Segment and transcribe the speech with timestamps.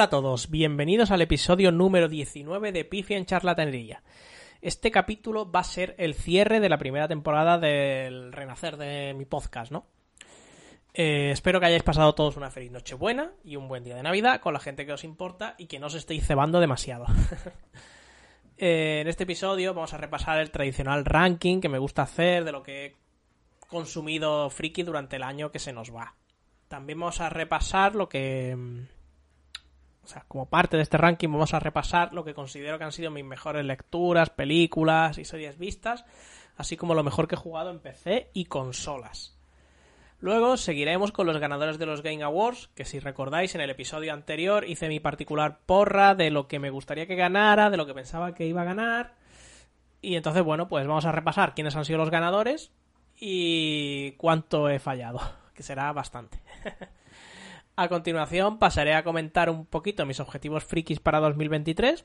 [0.00, 4.02] Hola a todos, bienvenidos al episodio número 19 de Pifia en Charlatanería.
[4.62, 9.26] Este capítulo va a ser el cierre de la primera temporada del renacer de mi
[9.26, 9.84] podcast, ¿no?
[10.94, 14.02] Eh, espero que hayáis pasado todos una feliz noche buena y un buen día de
[14.02, 17.04] Navidad con la gente que os importa y que no os estéis cebando demasiado.
[18.62, 22.52] Eh, en este episodio vamos a repasar el tradicional ranking que me gusta hacer de
[22.52, 22.96] lo que he
[23.68, 26.14] consumido friki durante el año que se nos va.
[26.68, 28.99] También vamos a repasar lo que mm,
[30.02, 32.92] o sea, como parte de este ranking vamos a repasar lo que considero que han
[32.92, 36.04] sido mis mejores lecturas, películas y series vistas,
[36.56, 39.36] así como lo mejor que he jugado en PC y consolas.
[40.20, 44.12] Luego seguiremos con los ganadores de los Game Awards, que si recordáis en el episodio
[44.12, 47.94] anterior hice mi particular porra de lo que me gustaría que ganara, de lo que
[47.94, 49.14] pensaba que iba a ganar.
[50.02, 52.70] Y entonces, bueno, pues vamos a repasar quiénes han sido los ganadores
[53.18, 55.20] y cuánto he fallado,
[55.54, 56.38] que será bastante.
[57.80, 62.04] A continuación pasaré a comentar un poquito mis objetivos frikis para 2023,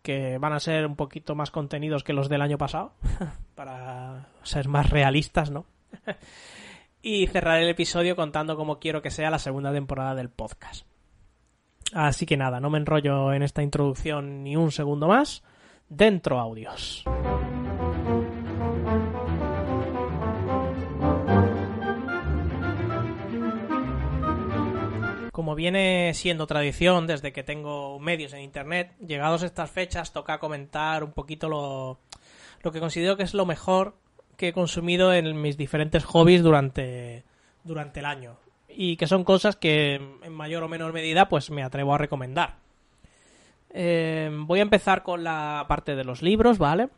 [0.00, 2.94] que van a ser un poquito más contenidos que los del año pasado,
[3.54, 5.66] para ser más realistas, ¿no?
[7.02, 10.86] y cerraré el episodio contando cómo quiero que sea la segunda temporada del podcast.
[11.92, 15.42] Así que nada, no me enrollo en esta introducción ni un segundo más.
[15.90, 17.04] Dentro audios.
[25.50, 31.02] Como viene siendo tradición desde que tengo medios en internet, llegados estas fechas toca comentar
[31.02, 31.98] un poquito lo,
[32.62, 33.96] lo que considero que es lo mejor
[34.36, 37.24] que he consumido en mis diferentes hobbies durante,
[37.64, 38.36] durante el año.
[38.68, 42.58] Y que son cosas que en mayor o menor medida pues me atrevo a recomendar.
[43.70, 46.90] Eh, voy a empezar con la parte de los libros, ¿vale?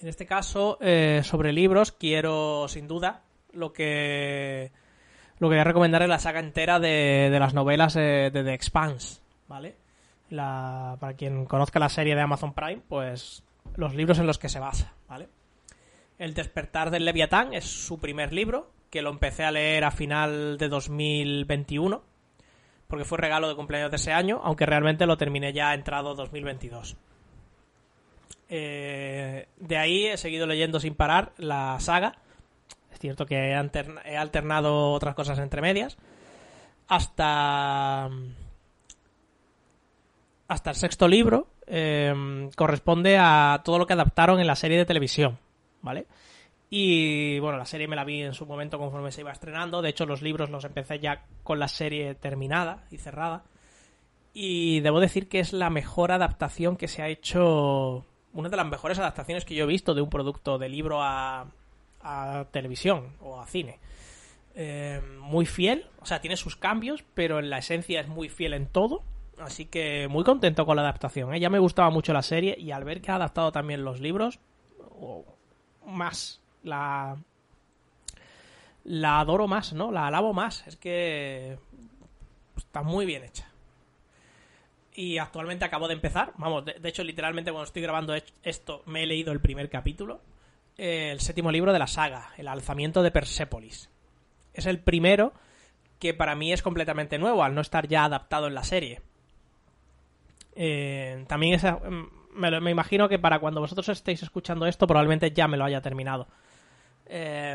[0.00, 4.72] En este caso, eh, sobre libros, quiero sin duda lo que
[5.40, 8.52] lo que voy a recomendar es la saga entera de, las novelas eh, de The
[8.52, 9.74] Expanse, ¿vale?
[10.28, 13.42] La, para quien conozca la serie de Amazon Prime, pues
[13.76, 15.28] los libros en los que se basa, ¿vale?
[16.18, 20.58] El despertar del Leviatán es su primer libro, que lo empecé a leer a final
[20.58, 22.02] de 2021,
[22.86, 26.98] porque fue regalo de cumpleaños de ese año, aunque realmente lo terminé ya entrado 2022.
[28.50, 32.18] Eh, de ahí he seguido leyendo sin parar la saga,
[33.00, 35.96] cierto que he, alterna- he alternado otras cosas entre medias.
[36.86, 38.08] Hasta.
[40.48, 41.48] Hasta el sexto libro.
[41.66, 45.38] eh, corresponde a todo lo que adaptaron en la serie de televisión.
[45.82, 46.06] ¿Vale?
[46.68, 49.82] Y bueno, la serie me la vi en su momento conforme se iba estrenando.
[49.82, 53.44] De hecho, los libros los empecé ya con la serie terminada y cerrada.
[54.32, 58.04] Y debo decir que es la mejor adaptación que se ha hecho.
[58.32, 61.46] Una de las mejores adaptaciones que yo he visto de un producto de libro a,
[62.02, 63.78] a televisión o a cine.
[64.54, 68.54] Eh, muy fiel, o sea, tiene sus cambios, pero en la esencia es muy fiel
[68.54, 69.02] en todo.
[69.38, 71.34] Así que muy contento con la adaptación.
[71.34, 71.40] ¿eh?
[71.40, 74.38] Ya me gustaba mucho la serie y al ver que ha adaptado también los libros,
[75.86, 77.16] más, la,
[78.84, 79.90] la adoro más, ¿no?
[79.92, 80.66] La alabo más.
[80.66, 81.58] Es que
[82.56, 83.50] está muy bien hecha.
[84.94, 86.34] Y actualmente acabo de empezar.
[86.36, 90.20] Vamos, de, hecho, literalmente cuando estoy grabando esto me he leído el primer capítulo
[90.80, 93.90] el séptimo libro de la saga, El alzamiento de Persépolis.
[94.54, 95.34] Es el primero
[95.98, 99.02] que para mí es completamente nuevo, al no estar ya adaptado en la serie.
[100.56, 105.58] Eh, también mm, me, imagino que para cuando vosotros estéis escuchando esto probablemente ya me
[105.58, 106.28] lo haya terminado.
[107.04, 107.54] Eh,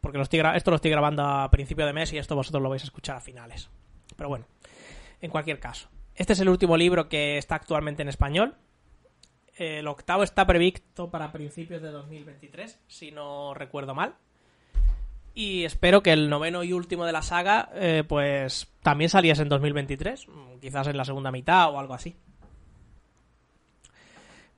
[0.00, 2.68] porque lo estoy esto lo estoy grabando a principio de mes y esto vosotros lo
[2.68, 3.70] vais a escuchar a finales.
[4.16, 4.46] Pero bueno,
[5.20, 5.88] en cualquier caso.
[6.16, 8.56] Este es el último libro que está actualmente en español.
[9.56, 14.14] El octavo está previsto para principios de 2023, si no recuerdo mal.
[15.34, 19.48] Y espero que el noveno y último de la saga, eh, pues también saliese en
[19.48, 22.16] 2023, mm, quizás en la segunda mitad o algo así.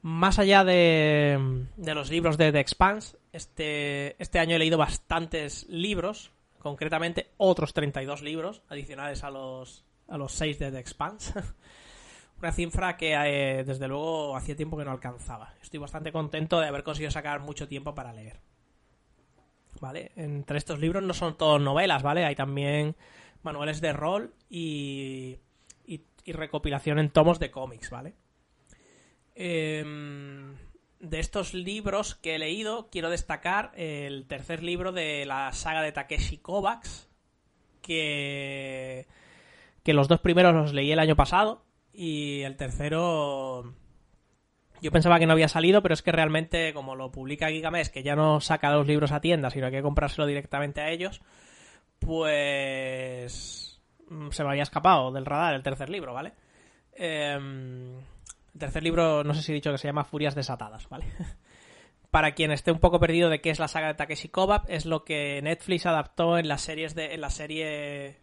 [0.02, 5.66] Más allá de, de los libros de The Expanse, este, este año he leído bastantes
[5.68, 11.34] libros, concretamente otros 32 libros adicionales a los, a los 6 de The Expanse.
[12.40, 15.54] Una cifra que eh, desde luego hacía tiempo que no alcanzaba.
[15.60, 18.40] Estoy bastante contento de haber conseguido sacar mucho tiempo para leer.
[19.80, 20.12] ¿Vale?
[20.16, 22.24] Entre estos libros no son todos novelas, ¿vale?
[22.24, 22.96] Hay también
[23.42, 25.38] manuales de rol y,
[25.84, 28.14] y, y recopilación en tomos de cómics, ¿vale?
[29.34, 29.84] Eh,
[31.00, 35.92] de estos libros que he leído, quiero destacar el tercer libro de la saga de
[35.92, 37.08] Takeshi Kovacs,
[37.82, 39.06] que,
[39.84, 43.74] que los dos primeros los leí el año pasado y el tercero
[44.80, 48.02] yo pensaba que no había salido, pero es que realmente como lo publica Gigamesh, que
[48.02, 51.20] ya no saca los libros a tiendas, sino hay que comprárselo directamente a ellos,
[51.98, 56.32] pues mm, se me había escapado del radar el tercer libro, ¿vale?
[56.92, 57.38] Eh,
[58.54, 61.06] el tercer libro, no sé si he dicho que se llama Furias Desatadas, ¿vale?
[62.10, 64.86] Para quien esté un poco perdido de qué es la saga de Takeshi Kovac, es
[64.86, 68.20] lo que Netflix adaptó en las series de, en la serie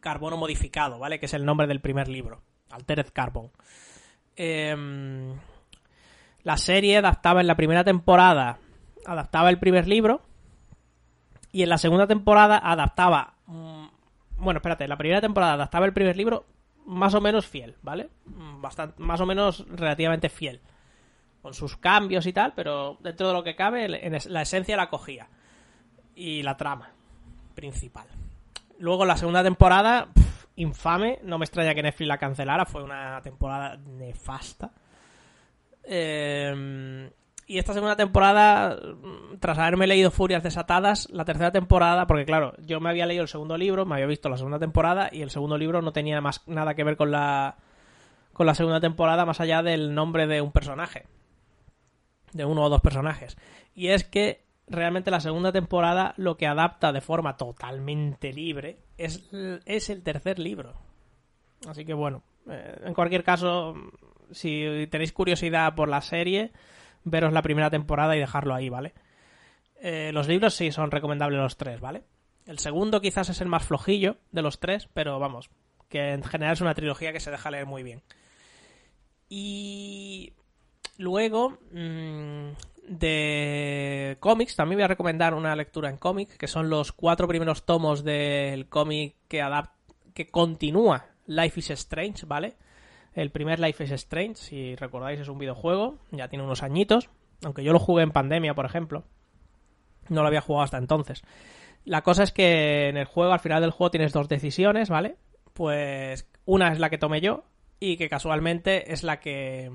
[0.00, 1.18] Carbono Modificado, ¿vale?
[1.18, 2.42] Que es el nombre del primer libro,
[2.74, 3.50] Altered Carbon.
[4.36, 5.34] Eh,
[6.42, 8.58] la serie adaptaba en la primera temporada,
[9.06, 10.22] adaptaba el primer libro,
[11.52, 13.34] y en la segunda temporada adaptaba...
[13.46, 13.86] Mm,
[14.36, 16.46] bueno, espérate, en la primera temporada adaptaba el primer libro
[16.84, 18.10] más o menos fiel, ¿vale?
[18.26, 20.60] Bastante, más o menos relativamente fiel.
[21.40, 25.28] Con sus cambios y tal, pero dentro de lo que cabe, la esencia la cogía.
[26.14, 26.90] Y la trama
[27.54, 28.06] principal.
[28.78, 30.08] Luego la segunda temporada,
[30.56, 34.72] infame, no me extraña que Netflix la cancelara, fue una temporada nefasta.
[35.84, 37.10] Eh,
[37.46, 38.78] y esta segunda temporada,
[39.38, 43.28] tras haberme leído Furias Desatadas, la tercera temporada, porque claro, yo me había leído el
[43.28, 46.42] segundo libro, me había visto la segunda temporada y el segundo libro no tenía más
[46.46, 47.56] nada que ver con la
[48.32, 51.06] con la segunda temporada más allá del nombre de un personaje,
[52.32, 53.36] de uno o dos personajes.
[53.74, 59.30] Y es que realmente la segunda temporada lo que adapta de forma totalmente libre es,
[59.64, 60.74] es el tercer libro.
[61.68, 63.74] Así que bueno, eh, en cualquier caso,
[64.30, 66.52] si tenéis curiosidad por la serie,
[67.04, 68.94] veros la primera temporada y dejarlo ahí, ¿vale?
[69.80, 72.04] Eh, los libros sí son recomendables los tres, ¿vale?
[72.46, 75.50] El segundo quizás es el más flojillo de los tres, pero vamos,
[75.88, 78.02] que en general es una trilogía que se deja leer muy bien.
[79.28, 80.34] Y
[80.98, 82.50] luego, mmm,
[82.86, 87.64] de cómics, también voy a recomendar una lectura en cómic, que son los cuatro primeros
[87.64, 89.42] tomos del cómic que,
[90.12, 92.56] que continúa Life is Strange, ¿vale?
[93.14, 97.10] El primer Life is Strange, si recordáis, es un videojuego, ya tiene unos añitos,
[97.44, 99.04] aunque yo lo jugué en pandemia, por ejemplo.
[100.08, 101.22] No lo había jugado hasta entonces.
[101.84, 105.16] La cosa es que en el juego, al final del juego, tienes dos decisiones, ¿vale?
[105.52, 107.44] Pues una es la que tomé yo
[107.78, 109.70] y que casualmente es la que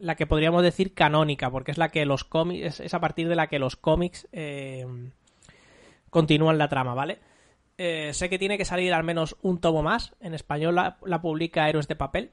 [0.00, 3.36] la que podríamos decir canónica, porque es la que los cómics es a partir de
[3.36, 4.86] la que los cómics eh,
[6.08, 7.20] continúan la trama, ¿vale?
[7.78, 10.14] Eh, sé que tiene que salir al menos un tomo más.
[10.20, 12.30] En español la, la publica Héroes de Papel,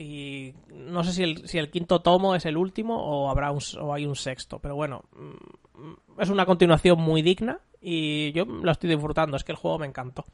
[0.00, 3.60] y no sé si el, si el quinto tomo es el último o habrá un,
[3.80, 8.72] o hay un sexto, pero bueno, mm, es una continuación muy digna y yo lo
[8.72, 10.24] estoy disfrutando, es que el juego me encantó.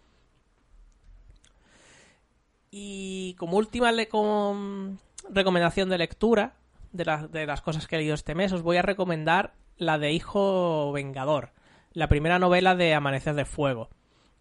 [2.71, 4.97] Y como última le como
[5.31, 6.55] recomendación de lectura
[6.97, 10.13] de, de las cosas que he leído este mes, os voy a recomendar la de
[10.13, 11.53] Hijo Vengador,
[11.93, 13.91] la primera novela de Amanecer de Fuego,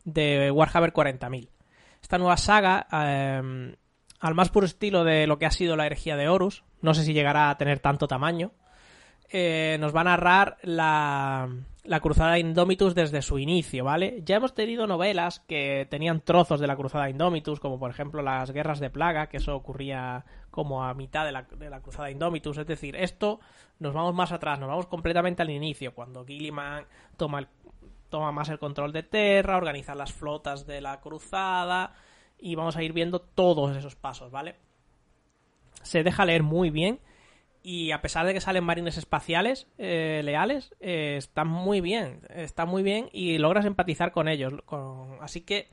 [0.03, 1.49] de Warhammer 40.000.
[2.01, 3.75] Esta nueva saga eh,
[4.19, 6.63] al más puro estilo de lo que ha sido la herejía de Horus.
[6.81, 8.51] No sé si llegará a tener tanto tamaño.
[9.29, 11.49] Eh, nos va a narrar la,
[11.85, 14.21] la cruzada Indomitus desde su inicio, ¿vale?
[14.25, 18.51] Ya hemos tenido novelas que tenían trozos de la cruzada Indomitus, como por ejemplo las
[18.51, 22.57] guerras de plaga, que eso ocurría como a mitad de la, de la cruzada Indomitus.
[22.57, 23.39] Es decir, esto
[23.79, 26.85] nos vamos más atrás, nos vamos completamente al inicio, cuando Gilliman
[27.17, 27.47] toma, el,
[28.09, 31.93] toma más el control de Terra, organiza las flotas de la cruzada
[32.39, 34.55] y vamos a ir viendo todos esos pasos, ¿vale?
[35.83, 36.99] Se deja leer muy bien
[37.65, 42.67] y a pesar de que salen marines espaciales eh, leales, eh, están muy bien, está
[42.67, 44.53] muy bien y logras empatizar con ellos.
[44.65, 45.17] Con...
[45.19, 45.69] Así que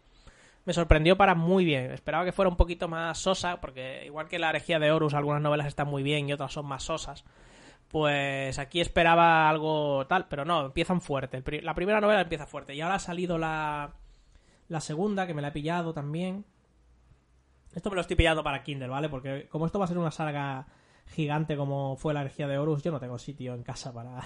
[0.65, 1.91] me sorprendió para muy bien.
[1.91, 5.43] Esperaba que fuera un poquito más sosa, porque igual que la herejía de Horus, algunas
[5.43, 7.27] novelas están muy bien y otras son más sosas.
[7.89, 11.43] Pues aquí esperaba algo tal, pero no, empiezan fuerte.
[11.61, 13.97] La primera novela empieza fuerte y ahora ha salido la,
[14.69, 16.47] la segunda, que me la he pillado también.
[17.75, 19.11] Esto me lo estoy pillando para Kindle, ¿vale?
[19.11, 20.69] Porque como esto va a ser una saga
[21.13, 24.21] gigante como fue la energía de Horus, yo no tengo sitio en casa para,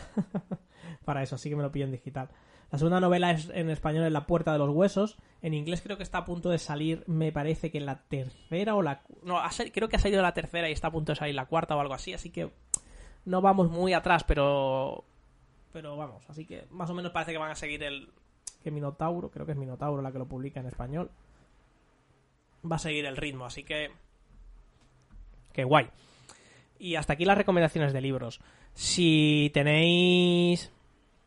[1.04, 2.28] para eso, así que me lo pillo en digital.
[2.70, 5.18] La segunda novela es en español en La Puerta de los Huesos.
[5.40, 8.82] En inglés creo que está a punto de salir, me parece que la tercera o
[8.82, 9.02] la...
[9.22, 9.40] No,
[9.72, 11.80] creo que ha salido la tercera y está a punto de salir la cuarta o
[11.80, 12.50] algo así, así que
[13.24, 15.04] no vamos muy atrás, pero
[15.72, 18.08] pero vamos, así que más o menos parece que van a seguir el
[18.62, 21.10] que Minotauro, creo que es Minotauro la que lo publica en español.
[22.64, 23.90] Va a seguir el ritmo, así que
[25.52, 25.88] qué guay.
[26.78, 28.40] Y hasta aquí las recomendaciones de libros.
[28.74, 30.72] Si tenéis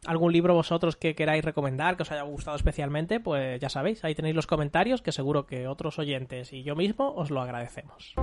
[0.05, 4.15] algún libro vosotros que queráis recomendar, que os haya gustado especialmente, pues ya sabéis, ahí
[4.15, 8.13] tenéis los comentarios, que seguro que otros oyentes y yo mismo os lo agradecemos.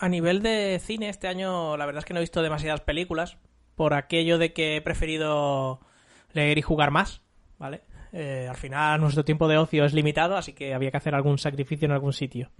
[0.00, 3.36] A nivel de cine, este año la verdad es que no he visto demasiadas películas,
[3.74, 5.80] por aquello de que he preferido
[6.32, 7.22] leer y jugar más,
[7.58, 7.82] ¿vale?
[8.12, 11.38] Eh, al final nuestro tiempo de ocio es limitado, así que había que hacer algún
[11.38, 12.50] sacrificio en algún sitio.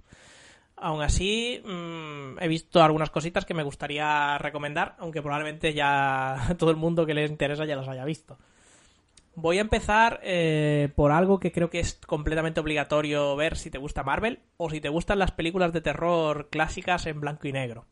[0.75, 6.71] Aún así, mm, he visto algunas cositas que me gustaría recomendar, aunque probablemente ya todo
[6.71, 8.37] el mundo que le interesa ya las haya visto.
[9.35, 13.77] Voy a empezar eh, por algo que creo que es completamente obligatorio ver si te
[13.77, 17.85] gusta Marvel o si te gustan las películas de terror clásicas en blanco y negro.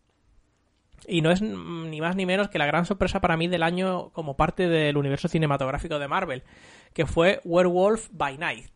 [1.06, 4.10] Y no es ni más ni menos que la gran sorpresa para mí del año
[4.10, 6.44] como parte del universo cinematográfico de Marvel,
[6.94, 8.72] que fue Werewolf by Night.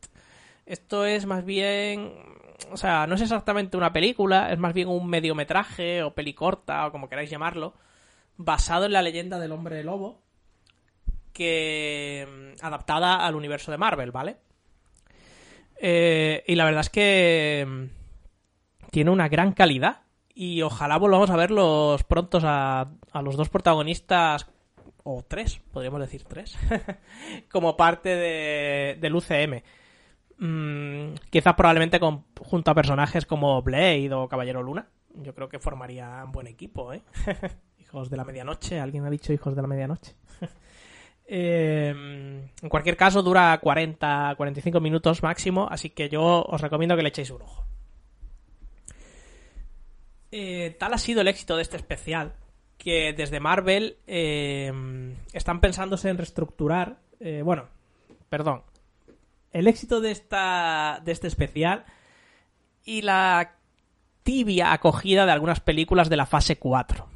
[0.66, 2.14] Esto es más bien
[2.70, 6.92] o sea, no es exactamente una película, es más bien un mediometraje o pelicorta o
[6.92, 7.74] como queráis llamarlo,
[8.38, 10.22] basado en la leyenda del hombre lobo,
[11.34, 14.38] que mm, adaptada al universo de Marvel, ¿vale?
[15.78, 20.02] Eh, y la verdad es que mm, tiene una gran calidad
[20.34, 22.88] y ojalá volvamos a verlos prontos a,
[23.22, 24.48] los dos protagonistas
[25.04, 26.58] o tres, podríamos decir tres,
[27.52, 29.62] como parte de, del UCM.
[30.38, 34.88] Mm, quizás probablemente con, junto a personajes como Blade o Caballero Luna.
[35.16, 37.02] Yo creo que formaría un buen equipo, ¿eh?
[37.80, 38.80] hijos de la medianoche.
[38.80, 40.16] ¿Alguien ha dicho hijos de la medianoche?
[41.34, 41.94] Eh,
[42.62, 47.32] en cualquier caso, dura 40-45 minutos máximo, así que yo os recomiendo que le echéis
[47.32, 47.64] un ojo.
[50.32, 52.34] Eh, tal ha sido el éxito de este especial
[52.78, 54.72] que desde Marvel eh,
[55.34, 57.00] están pensándose en reestructurar.
[57.44, 57.68] bueno,
[58.30, 58.64] perdón,
[59.52, 61.86] el éxito de, esta, de este especial
[62.84, 63.56] y la
[64.24, 67.08] tibia acogida de algunas películas de la fase 4.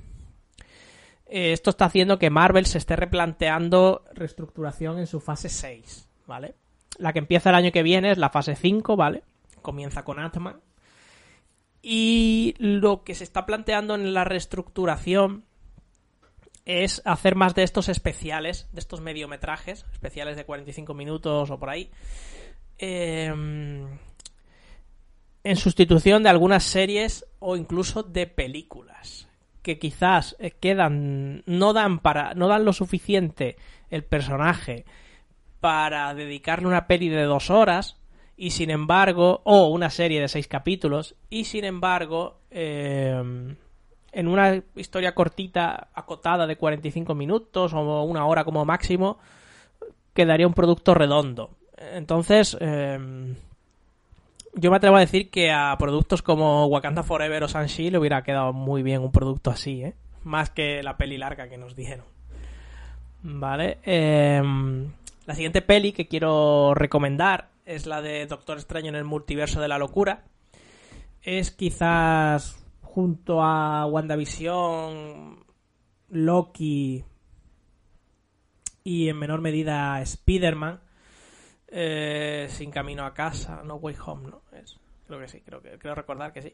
[1.27, 6.55] Eh, esto está haciendo que Marvel se esté replanteando reestructuración en su fase 6, ¿vale?
[6.98, 9.24] La que empieza el año que viene es la fase 5, ¿vale?
[9.62, 10.60] Comienza con Ant-Man.
[11.87, 15.45] Y lo que se está planteando en la reestructuración
[16.65, 21.69] es hacer más de estos especiales, de estos mediometrajes, especiales de 45 minutos o por
[21.69, 21.91] ahí,
[22.79, 23.87] em,
[25.43, 29.27] en sustitución de algunas series o incluso de películas
[29.61, 33.57] que quizás eh, quedan no dan para no dan lo suficiente
[33.91, 34.85] el personaje
[35.59, 37.99] para dedicarle una peli de dos horas
[38.37, 43.55] y sin embargo o una serie de seis capítulos y sin embargo eh,
[44.15, 49.19] en una historia cortita, acotada de 45 minutos o una hora como máximo,
[50.13, 51.49] quedaría un producto redondo.
[51.77, 53.35] Entonces, em,
[54.53, 58.23] yo me atrevo a decir que a productos como Wakanda Forever o Shang-Chi le hubiera
[58.23, 59.93] quedado muy bien un producto así, ¿eh?
[60.23, 62.05] Más que la peli larga que nos dieron.
[63.21, 63.79] Vale.
[63.83, 64.87] Em,
[65.25, 69.67] la siguiente peli que quiero recomendar es la de Doctor Extraño en el multiverso de
[69.67, 70.24] la locura.
[71.22, 75.43] Es quizás junto a WandaVision,
[76.10, 77.03] Loki
[78.84, 80.79] y en menor medida Spider-Man,
[81.67, 84.43] eh, Sin Camino a Casa, No Way Home, ¿no?
[84.51, 86.53] Es, creo que sí, creo que recordar que sí.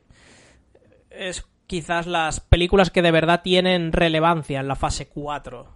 [1.10, 5.68] Es quizás las películas que de verdad tienen relevancia en la fase 4,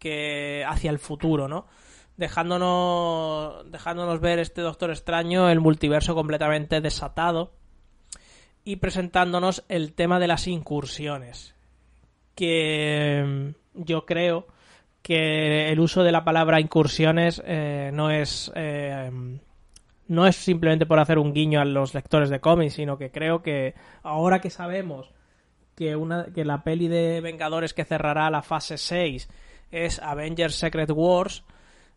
[0.00, 1.66] que hacia el futuro, ¿no?
[2.20, 7.54] Dejándonos, dejándonos ver este Doctor Extraño, el multiverso completamente desatado
[8.62, 11.54] y presentándonos el tema de las incursiones.
[12.34, 13.24] Que
[13.74, 14.48] mm, yo creo
[15.00, 19.10] que el uso de la palabra incursiones eh, no es eh,
[20.08, 23.40] no es simplemente por hacer un guiño a los lectores de cómics, sino que creo
[23.40, 23.72] que
[24.02, 25.10] ahora que sabemos
[25.74, 29.26] que una que la peli de Vengadores que cerrará la fase 6
[29.70, 31.44] es Avengers Secret Wars,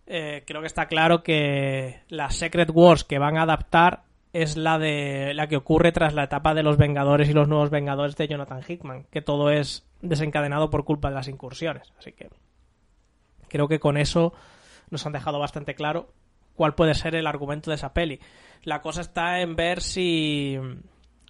[0.06, 4.80] eh, creo que está claro que las Secret Wars que van a adaptar es la
[4.80, 8.28] de la que ocurre tras la etapa de los Vengadores y los nuevos Vengadores de
[8.28, 11.94] Jonathan Hickman, que todo es desencadenado por culpa de las incursiones.
[11.98, 12.30] Así que
[13.48, 14.34] creo que con eso
[14.90, 16.12] nos han dejado bastante claro
[16.56, 18.20] cuál puede ser el argumento de esa peli.
[18.64, 20.60] La cosa está en ver si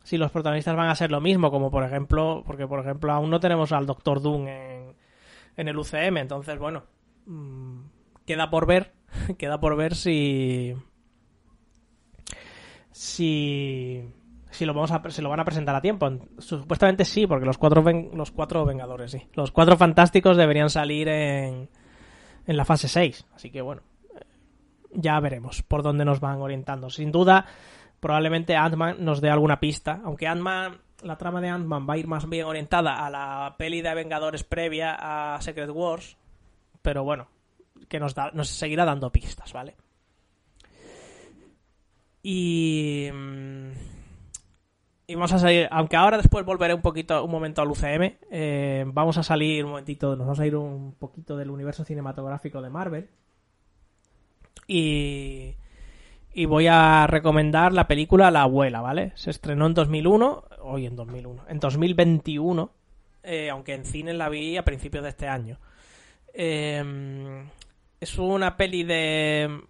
[0.03, 3.30] si los protagonistas van a ser lo mismo, como por ejemplo, porque por ejemplo aún
[3.30, 4.96] no tenemos al Doctor Doom en,
[5.56, 6.84] en el UCM, entonces bueno,
[7.25, 7.80] mm,
[8.25, 8.94] queda por ver,
[9.38, 10.75] queda por ver si
[12.94, 14.03] si,
[14.51, 16.10] si, lo, vamos a, lo van a presentar a tiempo.
[16.38, 19.27] Supuestamente sí, porque los cuatro, los cuatro Vengadores, sí.
[19.34, 21.70] Los cuatro fantásticos deberían salir en,
[22.46, 23.27] en la fase 6.
[23.36, 23.82] Así que bueno,
[24.92, 26.89] ya veremos por dónde nos van orientando.
[26.89, 27.46] Sin duda,
[28.00, 32.08] probablemente Ant-Man nos dé alguna pista, aunque Ant-Man, la trama de Ant-Man va a ir
[32.08, 36.18] más bien orientada a la peli de Vengadores previa a Secret Wars,
[36.82, 37.27] pero bueno,
[37.88, 39.75] que nos, da, nos seguirá dando pistas, ¿vale?
[42.22, 43.10] Y...
[43.13, 43.72] Mm,
[45.06, 48.86] y vamos a salir, aunque ahora después volveré un poquito, un momento al UCM, eh,
[48.88, 52.70] vamos a salir un momentito, nos vamos a ir un poquito del universo cinematográfico de
[52.70, 53.10] Marvel.
[54.66, 55.56] Y,
[56.34, 59.12] y voy a recomendar la película La abuela, ¿vale?
[59.16, 62.72] Se estrenó en 2001, hoy en 2001, en 2021,
[63.24, 65.60] eh, aunque en cine la vi a principios de este año.
[66.34, 67.46] Em,
[68.03, 69.63] es una peli de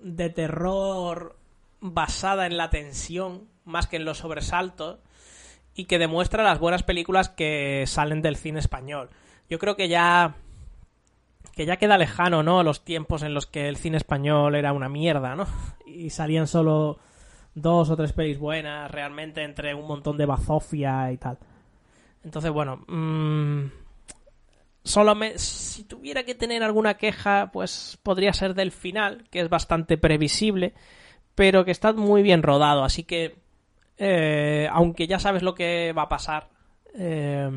[0.00, 1.36] de terror
[1.80, 4.98] basada en la tensión más que en los sobresaltos
[5.74, 9.10] y que demuestra las buenas películas que salen del cine español.
[9.48, 10.36] Yo creo que ya
[11.54, 12.62] que ya queda lejano, ¿no?
[12.62, 15.46] Los tiempos en los que el cine español era una mierda, ¿no?
[15.86, 16.98] Y salían solo
[17.54, 21.38] dos o tres pelis buenas, realmente, entre un montón de bazofia y tal.
[22.24, 23.66] Entonces, bueno, mmm,
[24.84, 29.48] solo me, si tuviera que tener alguna queja, pues podría ser del final, que es
[29.48, 30.74] bastante previsible,
[31.34, 33.36] pero que está muy bien rodado, así que,
[33.98, 36.48] eh, aunque ya sabes lo que va a pasar,
[36.94, 37.48] eh,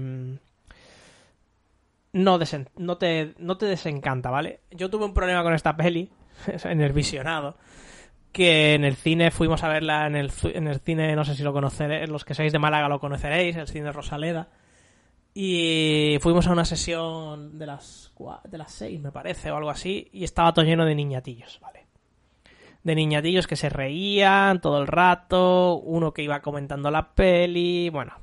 [2.13, 2.39] no,
[2.77, 4.62] no, te, no te desencanta, ¿vale?
[4.72, 6.10] Yo tuve un problema con esta peli,
[6.63, 7.58] en el visionado,
[8.32, 11.44] que en el cine fuimos a verla en el, en el cine, no sé si
[11.44, 14.48] lo conoceréis, los que seáis de Málaga lo conoceréis, el cine Rosaleda.
[15.38, 18.13] Y fuimos a una sesión de las,
[18.46, 21.88] de las seis, me parece, o algo así, y estaba todo lleno de niñatillos, ¿vale?
[22.84, 28.13] De niñatillos que se reían todo el rato, uno que iba comentando la peli, bueno,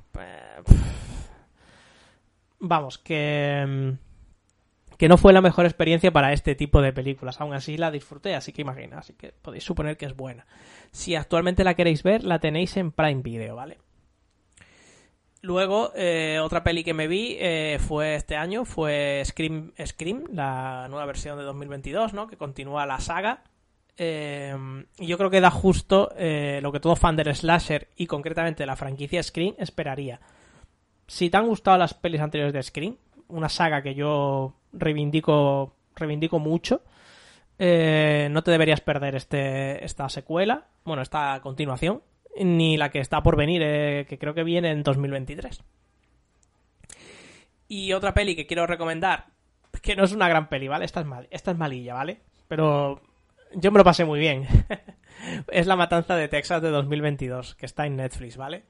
[2.60, 7.42] vamos, que, mm, que no fue la mejor experiencia para este tipo de películas.
[7.42, 10.46] Aún así la disfruté, así que imagina, así que podéis suponer que es buena.
[10.92, 13.76] Si actualmente la queréis ver, la tenéis en Prime Video, ¿vale?
[15.42, 20.86] Luego, eh, otra peli que me vi eh, fue este año, fue Scream, Scream, la
[20.88, 22.28] nueva versión de 2022, ¿no?
[22.28, 23.42] Que continúa la saga.
[23.98, 24.56] Eh,
[24.98, 28.76] y yo creo que da justo lo que todo fan del slasher y concretamente la
[28.76, 30.20] franquicia Scream esperaría
[31.12, 32.96] si te han gustado las pelis anteriores de Scream,
[33.28, 36.82] una saga que yo reivindico, reivindico mucho,
[37.58, 42.02] eh, no te deberías perder este, esta secuela, bueno, esta continuación,
[42.38, 45.62] ni la que está por venir, eh, que creo que viene en 2023.
[47.68, 49.26] Y otra peli que quiero recomendar,
[49.80, 50.84] que no es una gran peli, ¿vale?
[50.84, 52.20] Esta es, mal, esta es malilla, ¿vale?
[52.48, 53.00] Pero
[53.54, 54.46] yo me lo pasé muy bien.
[55.50, 58.64] es La Matanza de Texas de 2022, que está en Netflix, ¿vale?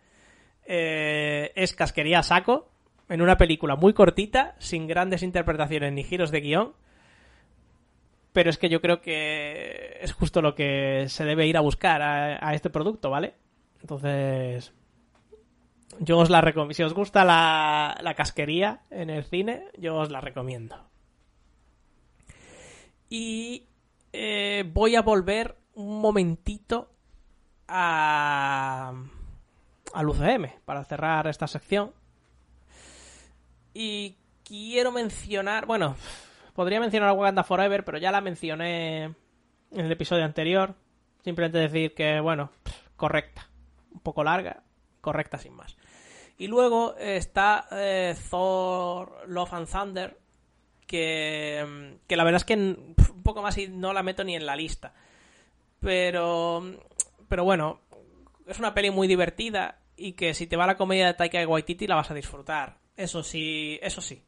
[0.64, 2.70] Eh, es casquería saco,
[3.08, 6.72] en una película muy cortita, sin grandes interpretaciones ni giros de guion.
[8.32, 12.00] Pero es que yo creo que es justo lo que se debe ir a buscar
[12.00, 13.34] a, este producto, ¿vale?
[13.82, 14.72] Entonces,
[15.98, 16.74] yo os la recomiendo.
[16.74, 20.88] Si os gusta la, la casquería en el cine, yo os la recomiendo.
[23.10, 23.66] Y
[24.12, 26.90] eh, voy a volver un momentito
[27.68, 28.94] a
[29.92, 31.92] al UCM para cerrar esta sección.
[33.74, 35.96] Y quiero mencionar, bueno,
[36.54, 39.16] podría mencionar a Wakanda Forever, pero ya la mencioné en
[39.70, 40.74] el episodio anterior.
[41.22, 42.50] Simplemente decir que, bueno,
[42.96, 43.51] correcta.
[43.92, 44.62] Un poco larga,
[45.00, 45.76] correcta sin más.
[46.38, 50.18] Y luego está eh, Thor Love and Thunder,
[50.86, 54.46] que, que la verdad es que un poco más y no la meto ni en
[54.46, 54.92] la lista.
[55.80, 56.62] Pero,
[57.28, 57.80] pero bueno,
[58.46, 61.86] es una peli muy divertida y que si te va la comedia de Taika Waititi
[61.86, 62.78] la vas a disfrutar.
[62.96, 64.22] Eso sí, eso sí.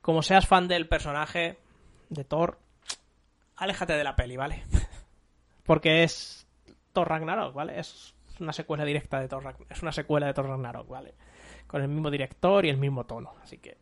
[0.00, 1.58] Como seas fan del personaje
[2.08, 2.58] de Thor,
[3.56, 4.64] aléjate de la peli, ¿vale?
[5.64, 6.46] Porque es
[6.92, 7.80] Thor Ragnarok, ¿vale?
[7.80, 9.56] Es una secuela directa de Thor.
[9.68, 11.14] Es una secuela de Thor Ragnarok, ¿vale?
[11.66, 13.34] Con el mismo director y el mismo tono.
[13.42, 13.78] Así que...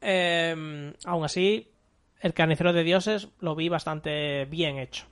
[0.00, 1.72] Eh, aún así,
[2.20, 5.06] El Carnicero de Dioses lo vi bastante bien hecho.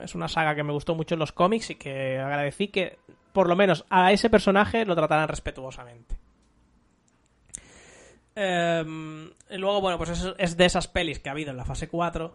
[0.00, 2.98] Es una saga que me gustó mucho en los cómics y que agradecí que
[3.32, 6.16] por lo menos a ese personaje lo trataran respetuosamente.
[8.34, 12.32] Em, luego, bueno, pues es, de esas pelis que ha habido en la fase 4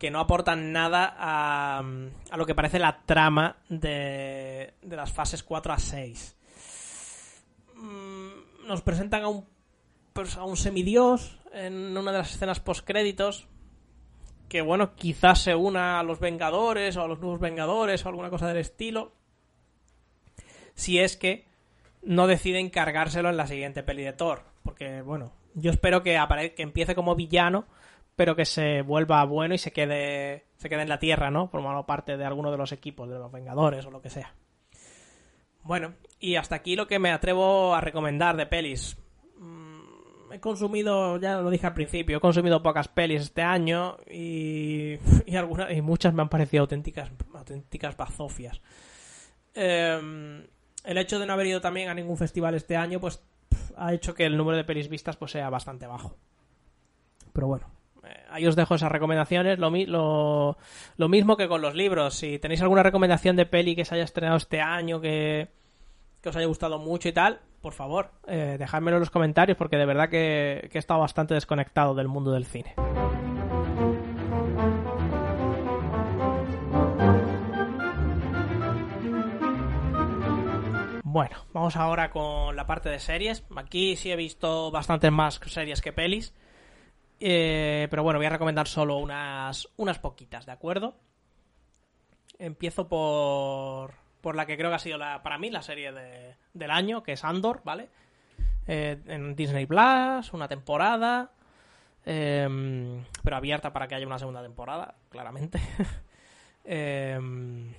[0.00, 1.84] que no aportan nada a,
[2.30, 6.36] a lo que parece la trama de, de las fases 4 a 6.
[7.76, 9.44] Mm, nos presentan a un,
[10.38, 13.46] a un semidios en una de las escenas post-créditos
[14.48, 18.30] que bueno, quizás se una a los Vengadores o a los nuevos Vengadores o alguna
[18.30, 19.12] cosa del estilo.
[20.74, 21.46] Si es que
[22.02, 24.44] no deciden cargárselo en la siguiente peli de Thor.
[24.64, 26.18] Porque, bueno, yo espero que,
[26.56, 27.66] que empiece como villano,
[28.20, 31.48] pero que se vuelva bueno y se quede, se quede en la Tierra, ¿no?
[31.48, 34.34] Formando parte de alguno de los equipos, de los Vengadores o lo que sea.
[35.62, 38.98] Bueno, y hasta aquí lo que me atrevo a recomendar de pelis
[40.30, 45.36] he consumido, ya lo dije al principio, he consumido pocas pelis este año y, y,
[45.36, 48.60] algunas, y muchas me han parecido auténticas, auténticas bazofias.
[49.54, 50.46] Em,
[50.84, 53.22] el hecho de no haber ido también a ningún festival este año, pues
[53.78, 56.18] ha hecho que el número de pelis vistas pues sea bastante bajo.
[57.32, 57.79] Pero bueno,
[58.30, 59.58] ahí os dejo esas recomendaciones.
[59.58, 60.56] Lo, lo,
[60.96, 62.14] lo, mismo que con los libros.
[62.14, 65.48] Si tenéis alguna recomendación de peli que se haya estrenado este año, que,
[66.24, 69.86] os haya gustado mucho y tal, por favor, eh, dejádmelo en los comentarios porque de
[69.86, 72.74] verdad que, que he estado bastante desconectado del mundo del cine.
[81.12, 83.42] Bueno, vamos ahora con la parte de series.
[83.56, 86.32] Aquí sí he visto bastantes más series que pelis.
[87.22, 90.94] Eh, pero bueno, voy a recomendar solo unas, unas poquitas, ¿de acuerdo?
[92.38, 95.92] Empiezo por, por la que creo que ha sido la, para mí la serie
[96.54, 97.90] del año, que es Andor, ¿vale?
[98.66, 101.30] Eh, en Disney Plus, una temporada,
[102.06, 105.60] em, pero abierta para que haya una segunda temporada, claramente.
[106.62, 107.72] Em,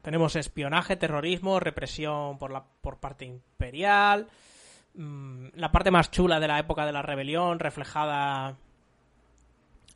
[0.00, 4.26] tenemos espionaje, terrorismo, represión por, la, por parte imperial,
[4.94, 8.56] mm, la parte más chula de la época de la rebelión reflejada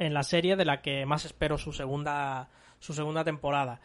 [0.00, 2.48] en la serie de la que más espero su segunda
[2.80, 3.80] su segunda temporada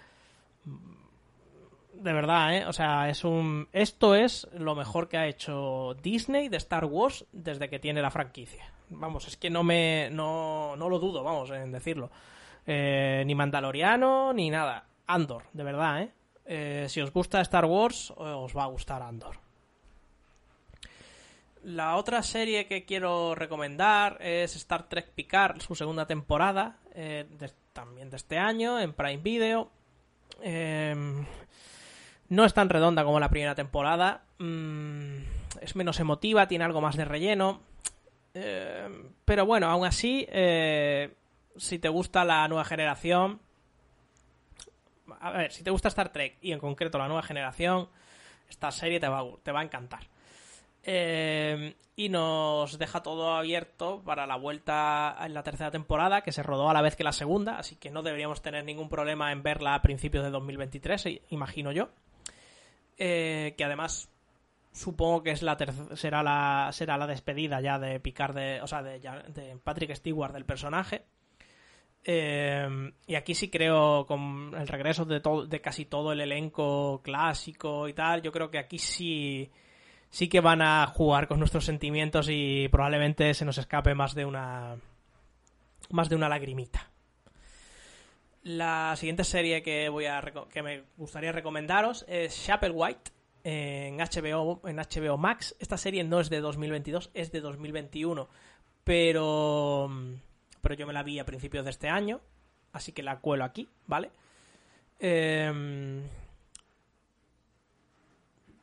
[1.94, 2.66] de verdad, ¿eh?
[2.66, 3.68] O sea, es un...
[3.72, 8.12] Esto es lo mejor que ha hecho Disney de Star Wars desde que tiene la
[8.12, 8.72] franquicia.
[8.90, 10.10] Vamos, es que no me...
[10.12, 12.12] No, no lo dudo, vamos, en decirlo.
[12.66, 14.86] Eh, ni Mandaloriano, ni nada.
[15.08, 16.12] Andor, de verdad, ¿eh?
[16.46, 16.86] ¿eh?
[16.90, 19.45] Si os gusta Star Wars, os va a gustar Andor.
[21.66, 27.26] La otra serie que quiero recomendar es Star Trek Picard, su segunda temporada, eh,
[27.74, 29.72] también de este año, en Prime Video.
[30.44, 30.94] Eh,
[32.30, 34.26] no es tan redonda como la primera temporada.
[34.38, 35.16] Mm,
[35.60, 37.62] es menos emotiva, tiene algo más de relleno.
[38.36, 38.88] Eh,
[39.26, 41.16] pero bueno, aún así, eh,
[41.58, 43.40] si te gusta la nueva generación...
[45.20, 47.90] A ver, si te gusta Star Trek y en concreto la nueva generación,
[48.48, 50.15] esta serie te va a encantar.
[50.88, 56.44] Eh, y nos deja todo abierto para la vuelta en la tercera temporada, que se
[56.44, 59.42] rodó a la vez que la segunda, así que no deberíamos tener ningún problema en
[59.42, 61.90] verla a principios de 2023, imagino yo.
[62.98, 64.10] Eh, que además
[64.72, 65.58] supongo que es la
[65.96, 70.34] será la será la despedida ya de Picard de, o sea, de, de Patrick Stewart
[70.34, 71.06] del personaje.
[72.04, 77.02] Eh, y aquí sí creo con el regreso de, todo, de casi todo el elenco
[77.02, 79.50] clásico y tal, yo creo que aquí sí
[80.16, 84.24] sí que van a jugar con nuestros sentimientos y probablemente se nos escape más de
[84.24, 84.78] una
[85.90, 86.90] más de una lagrimita.
[88.42, 93.12] La siguiente serie que voy a que me gustaría recomendaros es Chapel White
[93.44, 95.54] en HBO en HBO Max.
[95.60, 98.30] Esta serie no es de 2022, es de 2021,
[98.86, 99.92] pero
[100.62, 102.22] pero yo me la vi a principios de este año,
[102.72, 104.12] así que la cuelo aquí, ¿vale?
[104.98, 106.04] Em,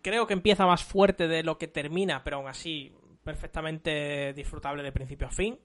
[0.03, 2.93] creo que empieza más fuerte de lo que termina, pero aún así
[3.25, 5.59] perfectamente disfrutable de principio a fin.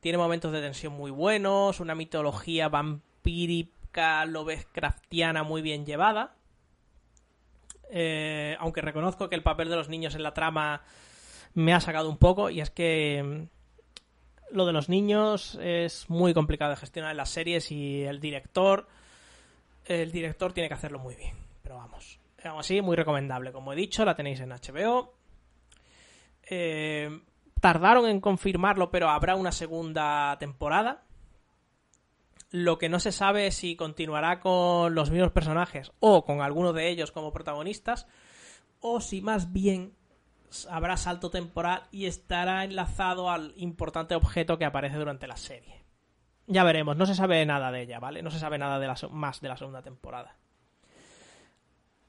[0.00, 6.34] Tiene momentos de tensión muy buenos, una mitología vampírica Lovecraftiana muy bien llevada.
[7.90, 10.82] Eh, aunque reconozco que el papel de los niños en la trama
[11.54, 16.32] me ha sacado un poco y es que mm, lo de los niños es muy
[16.32, 18.86] complicado de gestionar en las series y el director
[19.86, 23.76] el director tiene que hacerlo muy bien pero vamos aún así muy recomendable como he
[23.76, 25.14] dicho la tenéis en HBO
[26.42, 27.20] eh,
[27.60, 31.04] tardaron en confirmarlo pero habrá una segunda temporada
[32.50, 36.72] lo que no se sabe es si continuará con los mismos personajes o con alguno
[36.72, 38.06] de ellos como protagonistas,
[38.80, 39.94] o si más bien
[40.68, 45.84] habrá salto temporal y estará enlazado al importante objeto que aparece durante la serie.
[46.48, 48.22] Ya veremos, no se sabe nada de ella, ¿vale?
[48.22, 50.36] No se sabe nada de más de la segunda temporada.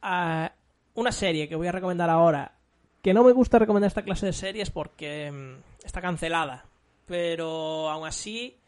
[0.02, 2.58] Una serie que voy a recomendar ahora,
[3.02, 6.66] que no me gusta recomendar esta clase de series porque mm, está cancelada,
[7.06, 8.60] pero aún así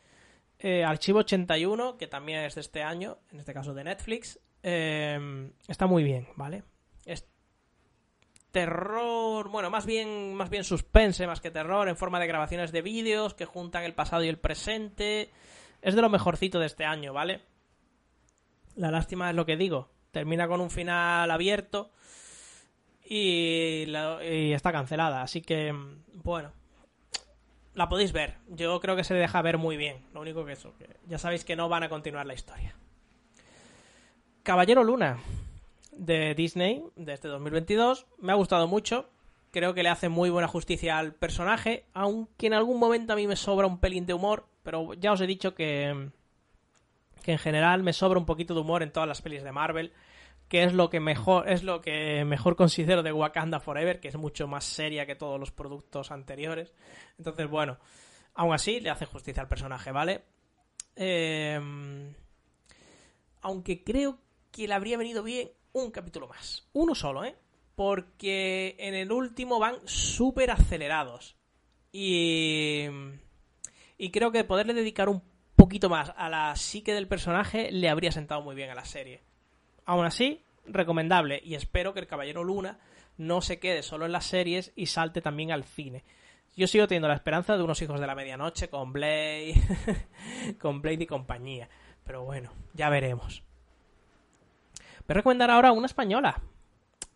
[0.60, 5.52] eh, Archivo 81, que también es de este año, en este caso de Netflix, eh,
[5.68, 6.64] está muy bien, ¿vale?
[7.06, 7.28] Es
[8.52, 12.82] terror, bueno, más bien, más bien suspense más que terror, en forma de grabaciones de
[12.82, 15.32] vídeos que juntan el pasado y el presente.
[15.82, 17.42] Es de lo mejorcito de este año, ¿vale?
[18.76, 19.90] La lástima es lo que digo.
[20.14, 21.90] Termina con un final abierto
[23.04, 23.92] y,
[24.54, 25.24] está cancelada.
[25.24, 25.74] Así que,
[26.14, 26.52] bueno,
[27.74, 28.36] la podéis ver.
[28.48, 30.06] Yo creo que se deja ver muy bien.
[30.14, 32.76] Lo único que eso, que ya sabéis que no van a continuar la historia.
[34.44, 35.18] Caballero Luna
[35.94, 39.10] de Disney de este 2022 me ha gustado mucho.
[39.50, 43.26] Creo que le hace muy buena justicia al personaje, aunque en algún momento a mí
[43.26, 46.12] me sobra un pelín de humor, pero ya os he dicho que
[47.24, 49.94] que en general me sobra un poquito de humor en todas las pelis de Marvel
[50.54, 54.18] que es lo que mejor es lo que mejor considero de Wakanda Forever, que es
[54.18, 56.74] mucho más seria que todos los productos anteriores.
[57.18, 57.80] Entonces, bueno,
[58.36, 60.26] aún así le hace justicia al personaje, ¿vale?
[60.96, 62.14] Em,
[63.42, 64.20] aunque creo
[64.52, 66.70] que le habría venido bien un capítulo más.
[66.74, 67.36] Uno solo, ¿eh?
[67.74, 71.36] Porque en el último van súper acelerados.
[71.92, 72.86] Y...
[73.98, 75.22] Y creo que poderle dedicar un
[75.64, 79.22] poquito más a la psique del personaje le habría sentado muy bien a la serie.
[79.86, 82.80] Aún así, recomendable y espero que el Caballero Luna
[83.18, 86.04] no se quede solo en las series y salte también al cine.
[86.58, 89.54] Yo sigo teniendo la esperanza de unos hijos de la medianoche con Blade,
[90.60, 91.70] con Blade y compañía.
[92.04, 93.42] Pero bueno, ya veremos.
[94.76, 96.42] Voy a recomendar ahora una española.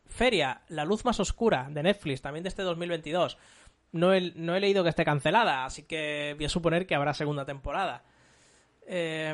[0.05, 3.37] Feria, La Luz Más Oscura, de Netflix, también de este 2022.
[3.91, 7.43] No no he leído que esté cancelada, así que voy a suponer que habrá segunda
[7.43, 8.05] temporada.
[8.87, 9.33] Eh,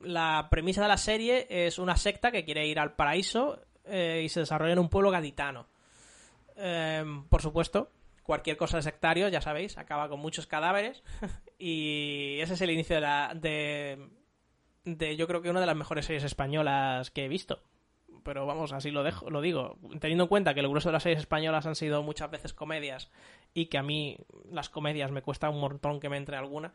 [0.00, 4.28] la premisa de la serie es una secta que quiere ir al paraíso eh, y
[4.28, 5.66] se desarrolla en un pueblo gaditano.
[6.56, 7.90] Eh, por supuesto,
[8.22, 11.02] cualquier cosa de sectario, ya sabéis, acaba con muchos cadáveres.
[11.58, 13.32] y ese es el inicio de la.
[13.34, 14.08] De,
[14.84, 17.62] de, yo creo que una de las mejores series españolas que he visto.
[18.24, 19.78] Pero vamos, así lo dejo, lo digo.
[20.00, 23.10] Teniendo en cuenta que el grueso de las series españolas han sido muchas veces comedias
[23.54, 24.18] y que a mí
[24.50, 26.74] las comedias me cuesta un montón que me entre alguna.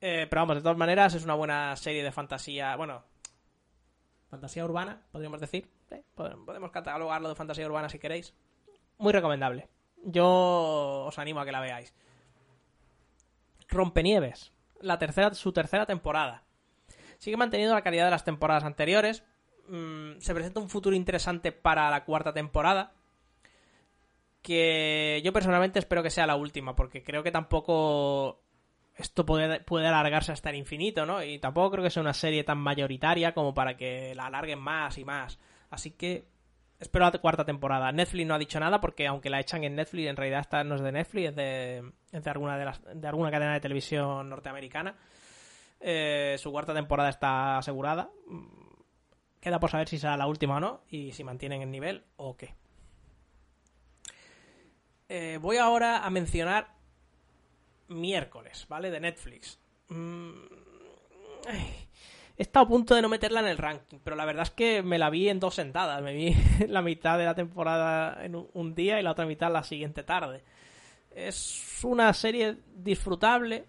[0.00, 2.76] Eh, pero vamos, de todas maneras, es una buena serie de fantasía.
[2.76, 3.02] Bueno,
[4.28, 5.70] fantasía urbana, podríamos decir.
[6.14, 8.34] podemos catalogarlo de fantasía urbana si queréis.
[8.98, 9.68] Muy recomendable.
[10.04, 11.94] Yo os animo a que la veáis.
[13.68, 16.44] Rompenieves, la tercera, su tercera temporada.
[17.18, 19.24] Sigue manteniendo la calidad de las temporadas anteriores.
[19.68, 22.92] Mm, se presenta un futuro interesante para la cuarta temporada.
[24.42, 28.45] Que yo personalmente espero que sea la última, porque creo que tampoco
[28.96, 31.22] esto puede, puede alargarse hasta el infinito, ¿no?
[31.22, 34.96] Y tampoco creo que sea una serie tan mayoritaria como para que la alarguen más
[34.96, 35.38] y más.
[35.68, 36.28] Así que
[36.80, 37.92] espero la cuarta temporada.
[37.92, 40.76] Netflix no ha dicho nada porque aunque la echan en Netflix, en realidad esta no
[40.76, 44.96] es de Netflix, es de, de, alguna, de, las, de alguna cadena de televisión norteamericana.
[45.78, 48.08] Eh, su cuarta temporada está asegurada.
[49.40, 52.34] Queda por saber si será la última o no y si mantienen el nivel o
[52.34, 52.54] qué.
[55.08, 56.75] Eh, voy ahora a mencionar
[57.88, 58.90] miércoles, ¿vale?
[58.90, 59.58] De Netflix.
[59.88, 60.32] Mm,
[62.36, 64.82] he estado a punto de no meterla en el ranking, pero la verdad es que
[64.82, 66.02] me la vi en dos sentadas.
[66.02, 66.34] Me vi
[66.68, 70.42] la mitad de la temporada en un día y la otra mitad la siguiente tarde.
[71.14, 73.64] Es una serie disfrutable,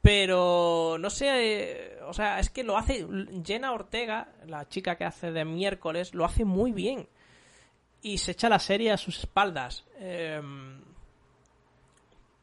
[0.00, 3.06] pero no sé, o sea, es que lo hace
[3.44, 7.08] Jenna Ortega, la chica que hace de miércoles, lo hace muy bien.
[8.02, 9.84] Y se echa la serie a sus espaldas.
[9.96, 10.40] Eh,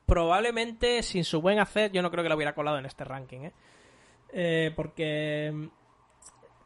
[0.07, 3.41] probablemente sin su buen hacer yo no creo que lo hubiera colado en este ranking,
[3.41, 3.53] ¿eh?
[4.29, 5.69] Eh, porque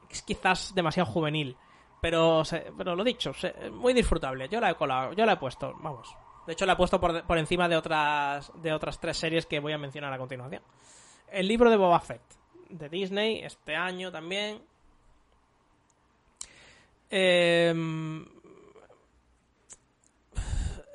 [0.09, 1.57] es quizás demasiado juvenil.
[1.99, 2.43] Pero,
[2.77, 3.31] pero lo dicho,
[3.73, 4.49] muy disfrutable.
[4.49, 6.15] Yo la he colado, yo la he puesto, vamos.
[6.47, 9.59] De hecho, la he puesto por, por, encima de otras, de otras tres series que
[9.59, 10.63] voy a mencionar a continuación.
[11.31, 12.21] El libro de Boba Fett,
[12.69, 14.61] de Disney, este año también.
[17.11, 17.73] Eh,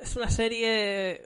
[0.00, 1.22] es una serie...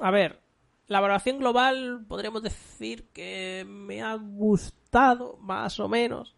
[0.00, 0.40] A ver,
[0.86, 6.36] la valoración global podríamos decir que me ha gustado, más o menos,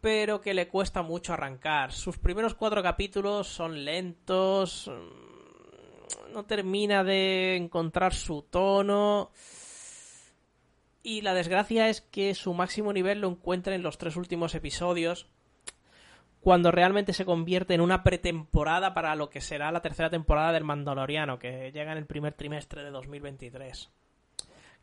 [0.00, 1.92] pero que le cuesta mucho arrancar.
[1.92, 9.30] Sus primeros cuatro capítulos son lentos, mm, no termina de encontrar su tono.
[11.02, 15.26] Y la desgracia es que su máximo nivel lo encuentra en los tres últimos episodios,
[16.44, 20.62] cuando realmente se convierte en una pretemporada para lo que será la tercera temporada del
[20.62, 23.90] Mandaloriano, que llega en el primer trimestre de 2023.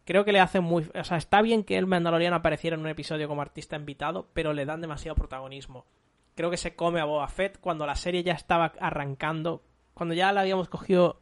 [0.04, 0.90] Creo que le hace muy...
[0.96, 4.54] O sea, está bien que el Mandaloriano apareciera en un episodio como artista invitado, pero
[4.54, 5.86] le dan demasiado protagonismo.
[6.34, 9.62] Creo que se come a Boba Fett cuando la serie ya estaba arrancando,
[9.94, 11.22] cuando ya le habíamos cogido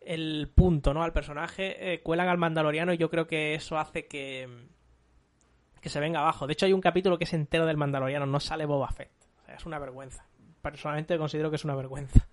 [0.00, 1.04] el punto, ¿no?
[1.04, 4.48] Al personaje, eh, cuelan al Mandaloriano y yo creo que eso hace que
[5.80, 6.46] que se venga abajo.
[6.46, 9.19] De hecho, hay un capítulo que es entero del Mandaloriano, no sale Boba Fett
[9.54, 10.26] es una vergüenza.
[10.62, 12.28] Personalmente considero que es una vergüenza.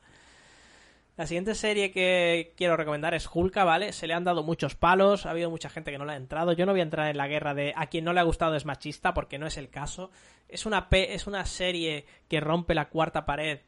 [1.17, 3.91] La siguiente serie que quiero recomendar es Hulka, ¿vale?
[3.91, 6.53] Se le han dado muchos palos, ha habido mucha gente que no le ha entrado.
[6.53, 8.56] Yo no voy a entrar en la guerra de a quien no le ha gustado
[8.56, 10.12] es machista, porque no es el caso.
[10.47, 13.62] Es una, es una serie que rompe la cuarta pared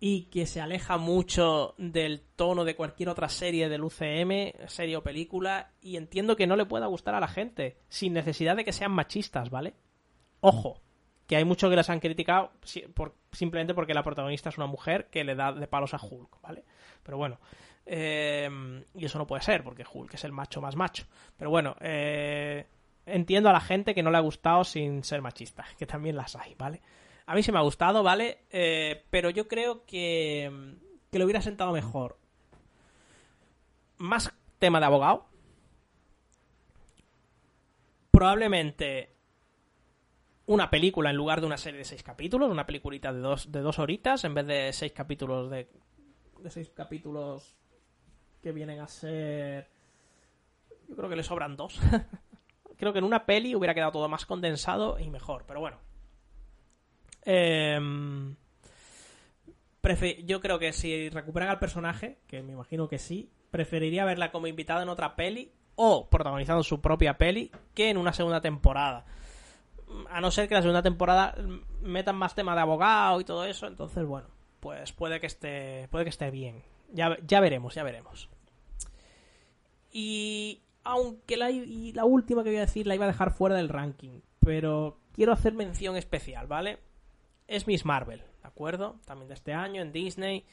[0.00, 5.02] y que se aleja mucho del tono de cualquier otra serie del UCM, serie o
[5.02, 8.72] película, y entiendo que no le pueda gustar a la gente, sin necesidad de que
[8.72, 9.74] sean machistas, ¿vale?
[10.40, 10.80] Ojo,
[11.26, 12.52] que hay muchos que las han criticado
[13.32, 16.64] simplemente porque la protagonista es una mujer que le da de palos a Hulk, ¿vale?
[17.02, 17.38] Pero bueno,
[17.86, 18.48] eh,
[18.94, 21.06] y eso no puede ser porque Hulk es el macho más macho.
[21.36, 22.66] Pero bueno, eh,
[23.06, 26.36] entiendo a la gente que no le ha gustado sin ser machista, que también las
[26.36, 26.82] hay, ¿vale?
[27.26, 28.40] A mí sí me ha gustado, ¿vale?
[28.50, 30.76] Eh, pero yo creo que,
[31.10, 32.18] que le hubiera sentado mejor.
[33.96, 35.26] Más tema de abogado.
[38.10, 39.13] Probablemente
[40.46, 43.60] una película en lugar de una serie de seis capítulos, una peliculita de dos, de
[43.60, 45.68] dos horitas, en vez de seis capítulos de,
[46.40, 47.56] de seis capítulos
[48.42, 49.68] que vienen a ser...
[50.88, 51.80] Yo creo que le sobran dos.
[52.76, 55.78] creo que en una peli hubiera quedado todo más condensado y mejor, pero bueno.
[57.22, 58.36] Em,
[60.26, 64.46] yo creo que si recuperan al personaje, que me imagino que sí, preferiría verla como
[64.46, 69.06] invitada en otra peli o protagonizando su propia peli que en una segunda temporada
[70.10, 71.34] a no ser que la segunda temporada
[71.80, 74.28] metan más tema de abogado y todo eso, entonces bueno,
[74.60, 76.62] pues puede que esté, puede que esté bien.
[76.92, 78.28] Ya, ya veremos, ya veremos.
[79.92, 83.56] Y aunque la, y la última que voy a decir la iba a dejar fuera
[83.56, 86.78] del ranking, pero quiero hacer mención especial, ¿vale?
[87.46, 88.96] Es Miss Marvel, ¿de acuerdo?
[89.04, 90.44] También de este año en Disney.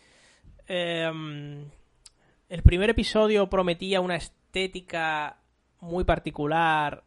[0.68, 1.70] Em,
[2.50, 5.38] el primer episodio prometía una estética
[5.80, 7.04] muy particular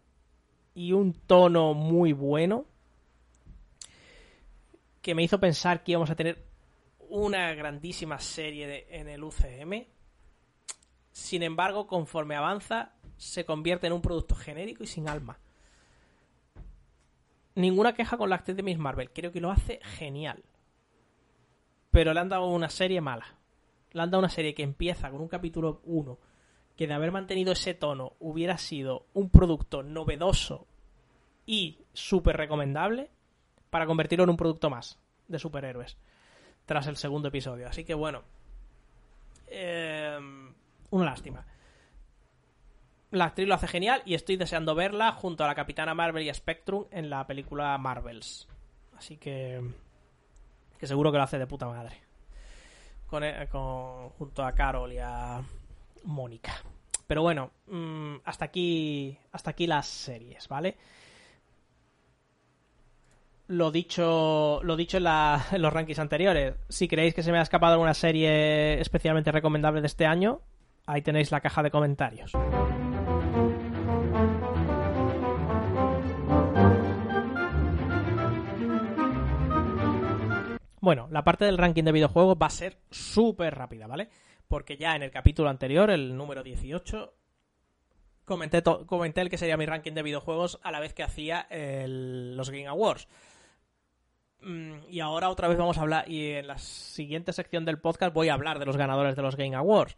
[0.74, 2.66] y un tono muy bueno
[5.00, 6.44] que me hizo pensar que íbamos a tener
[6.98, 9.86] una grandísima serie en el UCM.
[11.12, 15.38] Sin embargo, conforme avanza, se convierte en un producto genérico y sin alma.
[17.54, 20.42] Ninguna queja con la actriz de Miss Marvel, creo que lo hace genial.
[21.90, 23.36] Pero le han dado una serie mala.
[23.92, 26.18] Le han dado una serie que empieza con un capítulo 1
[26.76, 30.66] que de haber mantenido ese tono hubiera sido un producto novedoso
[31.46, 33.10] y súper recomendable
[33.70, 35.96] para convertirlo en un producto más de superhéroes
[36.66, 37.68] tras el segundo episodio.
[37.68, 38.22] Así que bueno,
[39.48, 40.18] eh,
[40.90, 41.46] una lástima.
[43.10, 46.34] La actriz lo hace genial y estoy deseando verla junto a la Capitana Marvel y
[46.34, 48.48] Spectrum en la película Marvels.
[48.96, 49.62] Así que,
[50.78, 52.04] que seguro que lo hace de puta madre.
[53.22, 55.40] Eh, con, junto a Carol y a
[56.04, 56.54] Mónica.
[57.06, 60.76] Pero bueno, mm, hasta aquí, hasta aquí las series, ¿vale?
[63.48, 66.54] Lo dicho, lo dicho en, en los rankings anteriores.
[66.68, 70.40] Si creéis que se me ha escapado alguna serie especialmente recomendable de este año,
[70.86, 72.32] ahí tenéis la caja de comentarios.
[80.84, 84.10] Bueno, la parte del ranking de videojuegos va a ser súper rápida, ¿vale?
[84.54, 87.12] Porque ya en el capítulo anterior, el número 18,
[88.24, 88.62] comenté,
[89.20, 93.08] el que sería mi ranking de videojuegos a la vez que hacía los Game Awards.
[94.42, 98.14] Mm, y ahora otra vez vamos a hablar, y en la siguiente sección del podcast
[98.14, 99.96] voy a hablar de los ganadores de los Game Awards.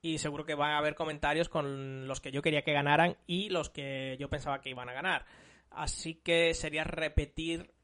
[0.00, 3.48] Y seguro que van a haber comentarios con los que yo quería que ganaran y
[3.48, 5.26] los que yo pensaba que iban a ganar.
[5.70, 7.74] Así que sería repetir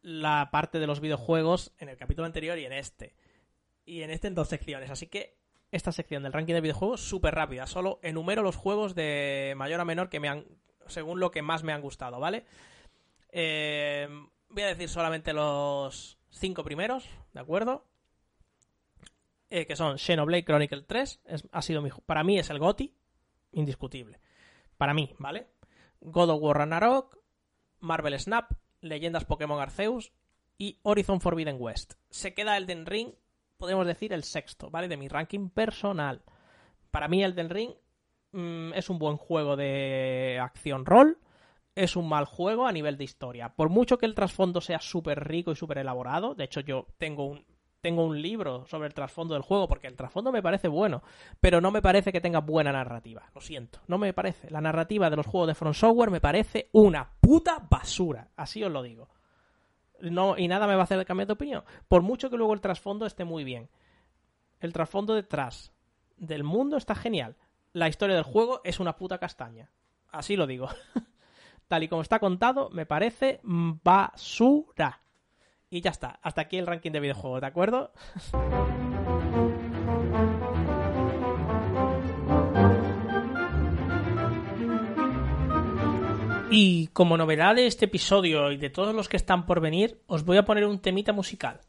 [0.00, 3.16] la parte de los videojuegos en el capítulo anterior y en este
[3.88, 4.90] y en este en dos secciones.
[4.90, 5.38] Así que
[5.72, 7.66] esta sección del ranking de videojuegos súper rápida.
[7.66, 10.44] Solo enumero los juegos de mayor a menor que me han,
[10.86, 12.44] según lo que más me han gustado, ¿vale?
[13.30, 14.08] Eh,
[14.48, 17.86] voy a decir solamente los cinco primeros, ¿de acuerdo?
[19.50, 21.20] Eh, que son Xenoblade Chronicle 3,
[21.52, 22.94] ha sido mi, para mí es el GOTI,
[23.52, 24.20] indiscutible.
[24.76, 25.48] Para mí, ¿vale?
[26.00, 27.18] God of War Ragnarok,
[27.80, 30.12] Marvel Snap, Leyendas Pokémon Arceus
[30.58, 31.94] y Horizon Forbidden West.
[32.10, 33.14] Se queda Elden Ring
[33.58, 34.88] podemos decir el sexto, ¿vale?
[34.88, 36.22] De mi ranking personal.
[36.90, 37.72] Para mí el del Ring
[38.32, 41.18] mm, es un buen juego de acción-rol,
[41.74, 43.50] es un mal juego a nivel de historia.
[43.50, 47.24] Por mucho que el trasfondo sea súper rico y súper elaborado, de hecho yo tengo
[47.24, 47.44] un,
[47.80, 51.02] tengo un libro sobre el trasfondo del juego, porque el trasfondo me parece bueno,
[51.40, 53.30] pero no me parece que tenga buena narrativa.
[53.34, 54.50] Lo siento, no me parece.
[54.50, 58.30] La narrativa de los juegos de Front Software me parece una puta basura.
[58.36, 59.08] Así os lo digo
[60.00, 61.64] no, y nada me va a hacer cambiar de opinión.
[61.88, 63.68] Por mucho que luego el trasfondo esté muy bien.
[64.60, 65.72] El trasfondo detrás
[66.16, 67.36] del mundo está genial.
[67.72, 69.70] La historia del juego es una puta castaña.
[70.10, 70.68] Así lo digo.
[71.68, 75.02] Tal y como está contado, me parece basura.
[75.70, 76.18] Y ya está.
[76.22, 77.92] Hasta aquí el ranking de videojuegos, ¿de acuerdo?
[86.60, 90.24] Y como novedad de este episodio y de todos los que están por venir, os
[90.24, 91.60] voy a poner un temita musical.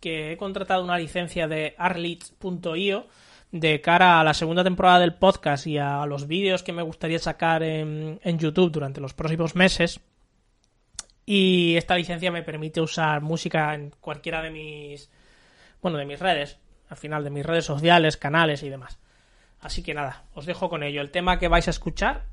[0.00, 3.06] Que he contratado una licencia de arlit.io
[3.52, 7.20] de cara a la segunda temporada del podcast y a los vídeos que me gustaría
[7.20, 10.00] sacar en, en YouTube durante los próximos meses.
[11.24, 15.08] Y esta licencia me permite usar música en cualquiera de mis.
[15.80, 16.58] Bueno, de mis redes.
[16.88, 18.98] Al final, de mis redes sociales, canales y demás.
[19.60, 21.00] Así que nada, os dejo con ello.
[21.00, 22.24] El tema que vais a escuchar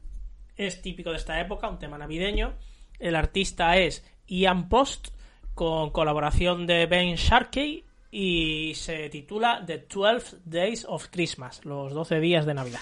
[0.59, 2.53] es típico de esta época, un tema navideño.
[2.99, 5.07] El artista es Ian Post,
[5.55, 12.19] con colaboración de Ben Sharkey, y se titula The 12 Days of Christmas, los 12
[12.19, 12.81] días de Navidad.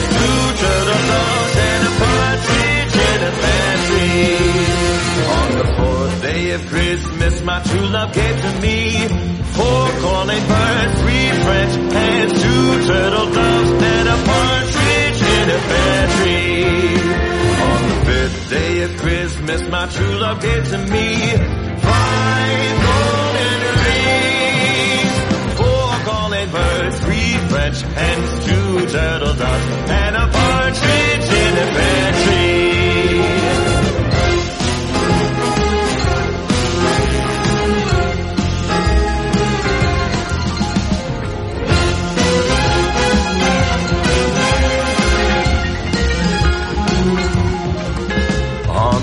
[6.33, 9.07] day of Christmas, my true love gave to me
[9.57, 16.07] four calling birds, three French hens, two turtle doves, and a partridge in a pear
[16.15, 16.95] tree.
[17.69, 21.07] On the fifth day of Christmas, my true love gave to me
[21.89, 25.15] five golden rings,
[25.59, 29.67] four calling birds, three French hens, two turtle doves,
[30.01, 32.30] and a partridge in a pear tree.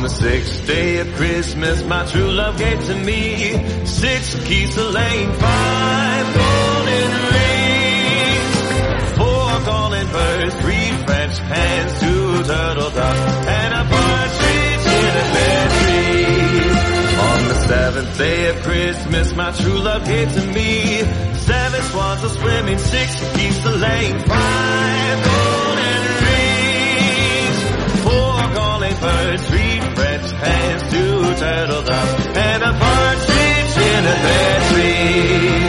[0.08, 3.52] The sixth day of Christmas, my true love gave to me
[3.84, 8.56] six keys to lane, five golden rings,
[9.18, 15.68] four golden birds, three French hens, two turtle doves, and a partridge in a pear
[15.78, 16.28] tree.
[17.28, 21.02] On the seventh day of Christmas, my true love gave to me
[21.34, 27.58] seven swans are swimming, six geese to lane, five golden rings,
[28.04, 29.87] four golden birds, three
[30.38, 35.68] Hens, two turtle doves, and a partridge in a pear tree.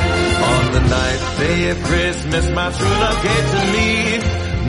[0.53, 3.89] On the ninth day of Christmas, my true love gave to me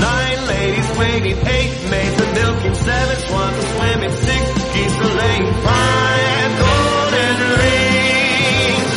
[0.01, 4.43] nine ladies waiting, eight maids a milking, seven swans a swimming, six
[4.73, 8.93] geese a laying, five golden rings,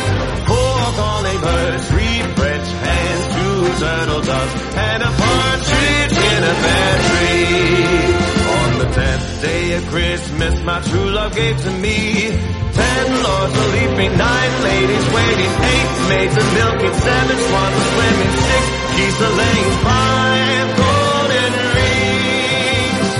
[0.48, 4.54] four golden birds, three French hens, two turtle doves,
[4.88, 8.03] and a partridge in a pear tree.
[8.84, 14.14] The tenth day of Christmas, my true love gave to me ten lords a leaping,
[14.18, 18.64] nine ladies waiting, eight maids a milking, seven swans a swimming, six
[18.94, 23.12] geese a laying, five golden rings,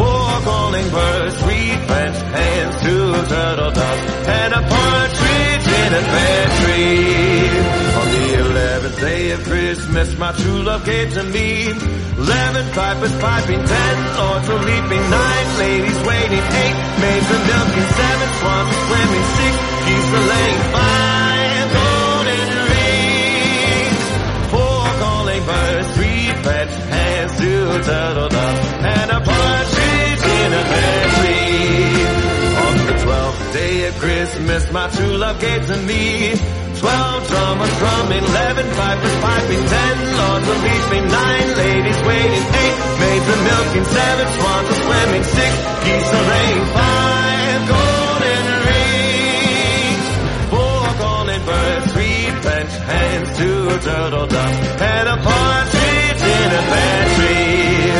[0.00, 6.48] four calling birds, three French hens, two turtle doves, and a partridge in a pear
[6.64, 7.79] tree.
[8.90, 11.68] The day of Christmas, my true love gave to me.
[11.68, 18.30] Eleven pipers piping, ten lords a leaping, nine ladies waiting, eight maids a milking, seven
[18.40, 19.54] swans swimming, six
[19.86, 24.04] geese a laying, five golden rings,
[24.50, 28.60] four calling birds, three French hens, two turtle doves,
[28.90, 31.09] and a partridge in a pear
[33.52, 36.34] day of Christmas, my true love gave to me.
[36.80, 43.28] Twelve drummers drumming, eleven pipers piping, ten lords a leaping, nine ladies waiting, eight maids
[43.28, 45.52] a milking, seven swans a swimming, six
[45.84, 50.06] geese a laying, five golden rings,
[50.48, 57.02] four golden birds, three French hens, two turtle doves, and a partridge in a pear
[57.16, 57.90] tree,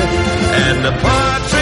[0.64, 1.59] and a partridge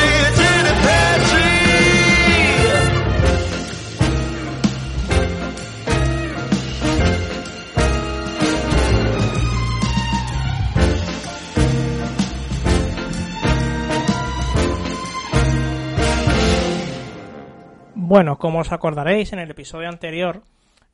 [18.08, 20.40] Bueno, como os acordaréis, en el episodio anterior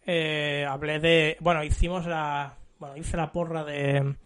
[0.05, 1.37] eh, hablé de.
[1.39, 2.55] Bueno, hicimos la.
[2.81, 4.17] Bueno, hice la porra de,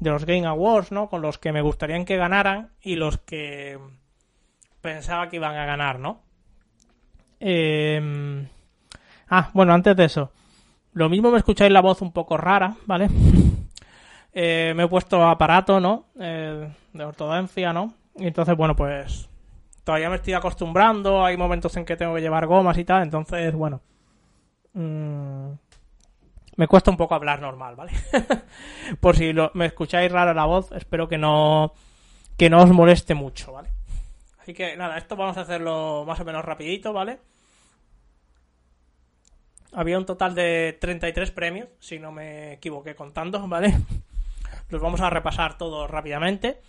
[0.00, 1.08] de los Game Awards, ¿no?
[1.08, 3.78] Con los que me gustarían que ganaran y los que
[4.80, 6.20] pensaba que iban a ganar, ¿no?
[7.38, 8.44] Eh,
[9.30, 10.32] ah, bueno, antes de eso.
[10.94, 13.08] Lo mismo me escucháis la voz un poco rara, ¿vale?
[14.34, 16.06] Eh, me he puesto aparato, ¿no?
[16.18, 17.92] Eh, de ortodoncia, ¿no?
[18.16, 19.28] Y entonces, bueno, pues
[19.84, 23.54] todavía me estoy acostumbrando, hay momentos en que tengo que llevar gomas y tal, entonces,
[23.54, 23.80] bueno.
[24.74, 25.50] mm,
[26.56, 27.92] me cuesta un poco hablar normal, ¿vale?
[29.00, 31.72] Por si me escucháis rara la voz, espero que no
[32.36, 33.68] que no os moleste mucho, ¿vale?
[34.40, 37.18] Así que nada, esto vamos a hacerlo más o menos rapidito, ¿vale?
[39.72, 43.74] Había un total de 33 premios, si no me equivoqué contando, ¿vale?
[44.68, 46.60] Los vamos a repasar todos rápidamente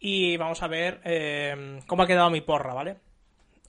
[0.00, 2.96] y vamos a ver eh, cómo ha quedado mi porra, ¿vale?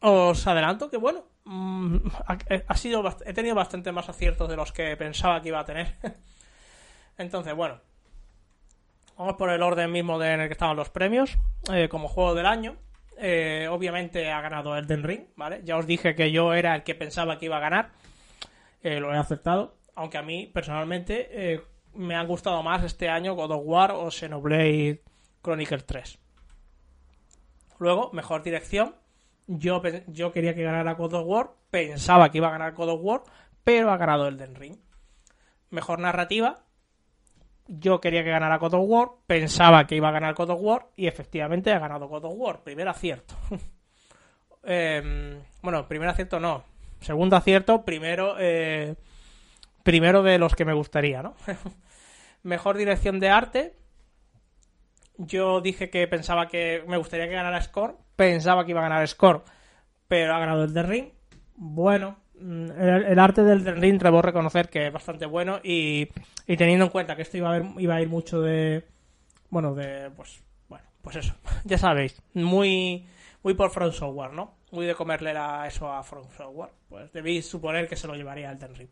[0.02, 4.72] Os adelanto que, bueno, mm, ha, ha sido he tenido bastante más aciertos de los
[4.72, 5.96] que pensaba que iba a tener.
[7.18, 7.80] Entonces, bueno,
[9.18, 11.38] vamos por el orden mismo de, en el que estaban los premios.
[11.72, 12.78] Eh, como juego del año,
[13.18, 15.62] eh, obviamente ha ganado Elden Ring, ¿vale?
[15.66, 17.90] Ya os dije que yo era el que pensaba que iba a ganar.
[18.82, 19.76] Eh, lo he aceptado.
[19.96, 21.62] Aunque a mí, personalmente, eh,
[21.94, 25.02] me han gustado más este año God of War o Xenoblade
[25.42, 26.20] Chronicle 3.
[27.80, 28.96] Luego, mejor dirección.
[29.48, 33.00] Yo, yo quería que ganara God of War, pensaba que iba a ganar God of
[33.02, 33.24] War,
[33.64, 34.78] pero ha ganado Elden Ring.
[35.72, 36.64] Mejor narrativa.
[37.68, 40.88] Yo quería que ganara God of War, pensaba que iba a ganar God of War
[40.96, 42.64] y efectivamente ha ganado God of War.
[42.64, 43.36] Primer acierto.
[44.62, 46.66] Em, bueno, primer acierto no.
[47.00, 48.96] Segundo acierto, primero, eh,
[49.84, 51.34] primero de los que me gustaría, ¿no?
[52.44, 53.74] Mejor dirección de arte.
[55.22, 57.96] Yo dije que pensaba que me gustaría que ganara Score.
[58.16, 59.44] Pensaba que iba a ganar Score,
[60.08, 61.10] pero ha ganado el The Ring.
[61.58, 66.08] Bueno, mm, el, arte del The Ring debo reconocer que es bastante bueno y,
[66.48, 68.86] y teniendo en cuenta que esto iba a, haber- iba a ir mucho de...
[69.50, 70.10] Bueno, de...
[70.12, 71.36] Pues, bueno, pues eso.
[71.66, 72.22] ya sabéis.
[72.34, 73.06] Muy,
[73.44, 74.56] muy por From Software, ¿no?
[74.72, 75.34] Muy de comerle
[75.68, 76.72] eso a From Software.
[76.88, 78.90] Pues debéis suponer que se lo llevaría el The Ring.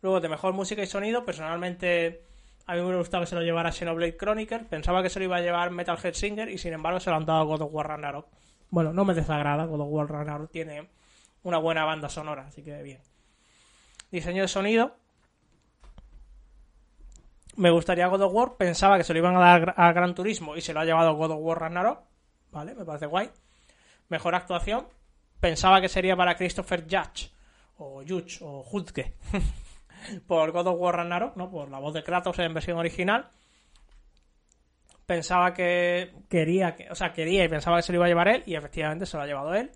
[0.00, 2.22] Luego, de mejor música y sonido, personalmente
[2.66, 4.60] a mí me hubiera gustado que se lo llevara Xenoblade Chronicle.
[4.60, 7.16] Pensaba que se lo iba a llevar Metal Head Singer y sin embargo se lo
[7.16, 8.26] han dado God of War Ragnarok.
[8.70, 10.88] Bueno, no me desagrada, God of War Ragnarok tiene
[11.42, 13.00] una buena banda sonora, así que bien.
[14.10, 14.96] Diseño de sonido.
[17.56, 20.56] Me gustaría God of War, pensaba que se lo iban a dar a Gran Turismo
[20.56, 22.00] y se lo ha llevado God of War Ragnarok.
[22.50, 23.30] Vale, me parece guay.
[24.08, 24.86] Mejor actuación.
[25.38, 27.30] Pensaba que sería para Christopher Judge
[27.76, 29.14] o Judge o Hudke
[30.26, 31.50] por God of War Ragnarok, ¿no?
[31.50, 33.28] Por la voz de Kratos en versión original.
[35.06, 38.28] Pensaba que quería, que, o sea, quería y pensaba que se lo iba a llevar
[38.28, 39.70] él y efectivamente se lo ha llevado él.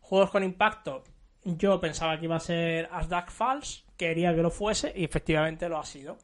[0.00, 1.04] Juegos con impacto,
[1.44, 5.68] yo pensaba que iba a ser As Dark Falls, quería que lo fuese y efectivamente
[5.68, 6.18] lo ha sido.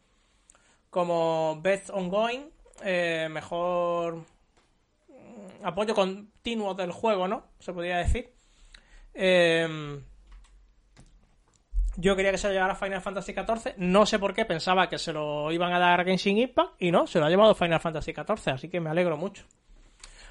[0.91, 2.51] Como Best Ongoing,
[2.83, 4.25] eh, mejor
[5.63, 7.47] apoyo continuo del juego, ¿no?
[7.59, 8.33] Se podría decir.
[9.15, 10.03] Eh,
[11.97, 13.75] yo quería que se lo llevara Final Fantasy XIV.
[13.79, 16.81] No sé por qué pensaba que se lo iban a dar a Genshin Impact.
[16.83, 18.53] Y no, se lo ha llevado Final Fantasy XIV.
[18.55, 19.45] Así que me alegro mucho.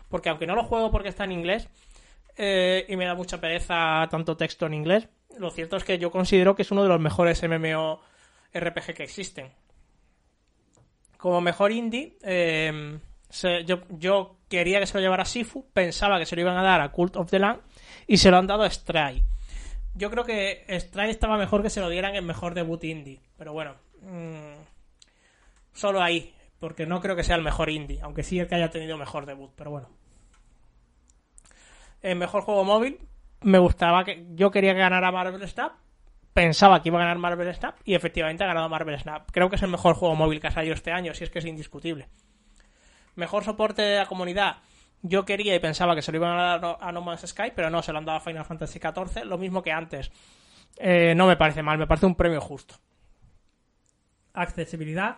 [0.10, 1.68] Porque aunque no lo juego porque está en inglés.
[2.38, 5.08] eh, y me da mucha pereza tanto texto en inglés.
[5.38, 8.00] Lo cierto es que yo considero que es uno de los mejores MMO
[8.54, 9.52] RPG que existen.
[11.18, 12.18] Como mejor indie.
[13.30, 15.66] se- yo, quería que se lo llevara Sifu.
[15.74, 17.62] Pensaba que se lo iban a dar a Cult of the Land.
[18.08, 19.24] Y se lo han dado a Stray
[19.96, 23.20] yo creo que Stray estaba mejor que se lo dieran en mejor debut indie.
[23.38, 24.56] Pero bueno, mm,
[25.74, 26.34] solo ahí.
[26.60, 28.00] Porque no creo que sea el mejor indie.
[28.02, 29.52] Aunque sí el que haya tenido mejor debut.
[29.56, 29.90] Pero bueno.
[32.02, 33.00] El mejor juego móvil.
[33.42, 34.26] Me gustaba que.
[34.36, 35.74] Yo quería que ganara Marvel Snap.
[36.34, 37.76] Pensaba que iba a ganar Marvel Snap.
[37.84, 39.30] Y efectivamente ha ganado Marvel Snap.
[39.32, 41.14] Creo que es el mejor juego móvil que ha salido este año.
[41.14, 42.08] Si es que es indiscutible.
[43.16, 44.58] Mejor soporte de la comunidad.
[45.06, 47.70] Yo quería y pensaba que se lo iban a dar a No Man's Sky, pero
[47.70, 50.12] no, se lo han dado a Final Fantasy XIV, lo mismo que antes.
[50.78, 52.76] Eh, no me parece mal, me parece un premio justo.
[54.34, 55.18] Accesibilidad.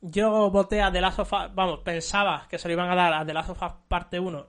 [0.00, 3.12] Yo voté a The Last of Us, vamos, pensaba que se lo iban a dar
[3.12, 4.46] a The Last of Us parte 1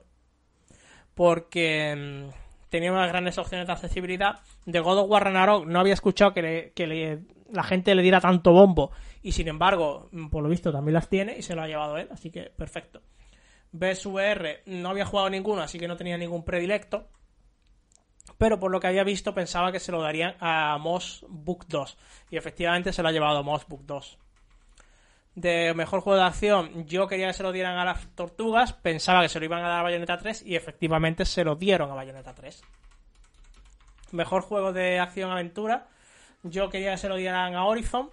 [1.14, 4.40] porque mm, tenía unas grandes opciones de accesibilidad.
[4.66, 7.20] De God of War Ragnarok no había escuchado que, le- que le-
[7.52, 8.90] la gente le diera tanto bombo
[9.22, 11.98] y sin embargo, mm, por lo visto también las tiene y se lo ha llevado
[11.98, 13.00] él, así que perfecto.
[13.74, 17.08] BSVR no había jugado ninguno, así que no tenía ningún predilecto.
[18.38, 21.98] Pero por lo que había visto pensaba que se lo darían a Moss Book 2.
[22.30, 24.18] Y efectivamente se lo ha llevado Moss Book 2.
[25.34, 28.72] De mejor juego de acción, yo quería que se lo dieran a las tortugas.
[28.72, 31.90] Pensaba que se lo iban a dar a Bayonetta 3 y efectivamente se lo dieron
[31.90, 32.62] a Bayonetta 3.
[34.12, 35.88] Mejor juego de acción-aventura,
[36.44, 38.10] yo quería que se lo dieran a Horizon.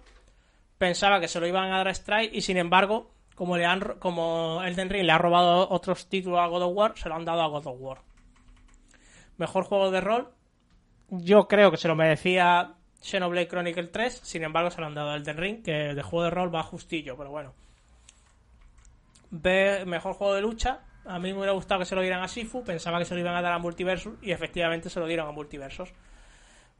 [0.78, 3.80] Pensaba que se lo iban a dar a Strike y sin embargo, como le han
[3.98, 7.24] como Elden Ring le ha robado otros títulos a God of War, se lo han
[7.24, 7.98] dado a God of War.
[9.36, 10.32] Mejor juego de rol,
[11.08, 15.10] yo creo que se lo merecía Xenoblade Chronicle 3, sin embargo se lo han dado
[15.10, 17.52] a Elden Ring, que de juego de rol va justillo, pero bueno.
[19.32, 22.62] Mejor juego de lucha, a mí me hubiera gustado que se lo dieran a Sifu,
[22.62, 25.32] pensaba que se lo iban a dar a Multiversus y efectivamente se lo dieron a
[25.32, 25.92] Multiversos.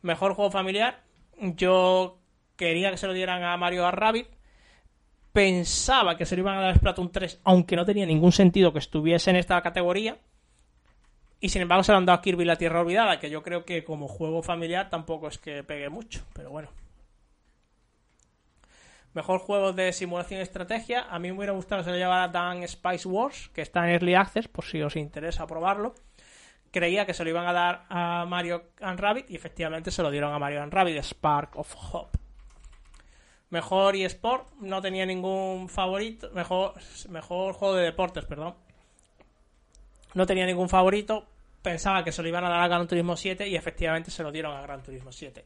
[0.01, 1.01] Mejor juego familiar,
[1.41, 2.21] yo
[2.55, 4.29] quería que se lo dieran a Mario Rabbit,
[5.33, 8.79] pensaba que se lo iban a dar Splatoon 3, aunque no tenía ningún sentido que
[8.79, 10.19] estuviese en esta categoría.
[11.41, 13.65] Y sin embargo se lo han dado a Kirby la Tierra Olvidada, que yo creo
[13.65, 16.69] que como juego familiar tampoco es que pegue mucho, pero bueno.
[19.15, 21.07] Mejor juego de simulación y estrategia.
[21.11, 23.95] A mí me hubiera gustado que se lo llevara Dan Spice Wars, que está en
[23.95, 25.95] Early Access, por si os interesa probarlo.
[26.71, 30.11] Creía que se lo iban a dar a Mario and Rabbit y efectivamente se lo
[30.11, 32.22] dieron a Mario and Rabbit, Spark of Hope.
[33.53, 36.31] Mejor eSport, no tenía ningún favorito.
[36.33, 36.73] Mejor,
[37.11, 38.55] mejor juego de deportes, perdón.
[40.15, 41.27] No tenía ningún favorito.
[41.61, 44.33] Pensaba que se lo iban a dar a Gran Turismo 7 y efectivamente se lo
[44.33, 45.45] dieron a Gran Turismo 7.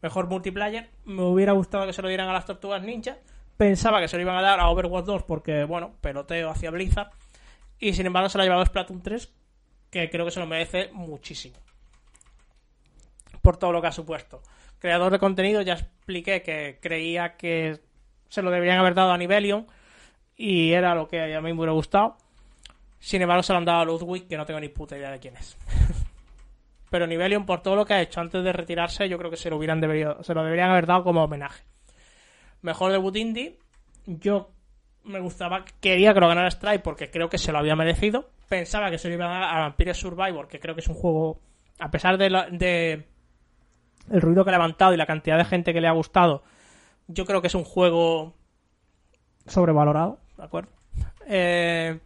[0.00, 3.18] Mejor multiplayer, me hubiera gustado que se lo dieran a las Tortugas Ninja.
[3.56, 7.10] Pensaba que se lo iban a dar a Overwatch 2 porque, bueno, peloteo hacia Blizzard.
[7.80, 9.28] Y sin embargo se lo ha llevado Splatoon 3,
[9.90, 11.56] que creo que se lo merece muchísimo.
[13.42, 14.40] Por todo lo que ha supuesto.
[14.80, 17.80] Creador de contenido, ya expliqué que creía que
[18.28, 19.66] se lo deberían haber dado a Nivelion.
[20.36, 22.16] Y era lo que a mí me hubiera gustado.
[22.98, 25.18] Sin embargo, se lo han dado a Ludwig, que no tengo ni puta idea de
[25.18, 25.56] quién es.
[26.90, 29.50] Pero Nivelion, por todo lo que ha hecho antes de retirarse, yo creo que se
[29.50, 31.62] lo, hubieran debido, se lo deberían haber dado como homenaje.
[32.62, 33.58] Mejor debut indie.
[34.06, 34.50] Yo
[35.04, 38.30] me gustaba, quería que lo ganara Strike porque creo que se lo había merecido.
[38.48, 40.96] Pensaba que se lo iba a dar a Vampire Survivor, que creo que es un
[40.96, 41.38] juego,
[41.78, 43.06] a pesar de, de
[44.10, 46.42] el ruido que ha levantado y la cantidad de gente que le ha gustado,
[47.08, 48.34] yo creo que es un juego
[49.46, 50.70] sobrevalorado, ¿de acuerdo?
[51.26, 51.98] Eh,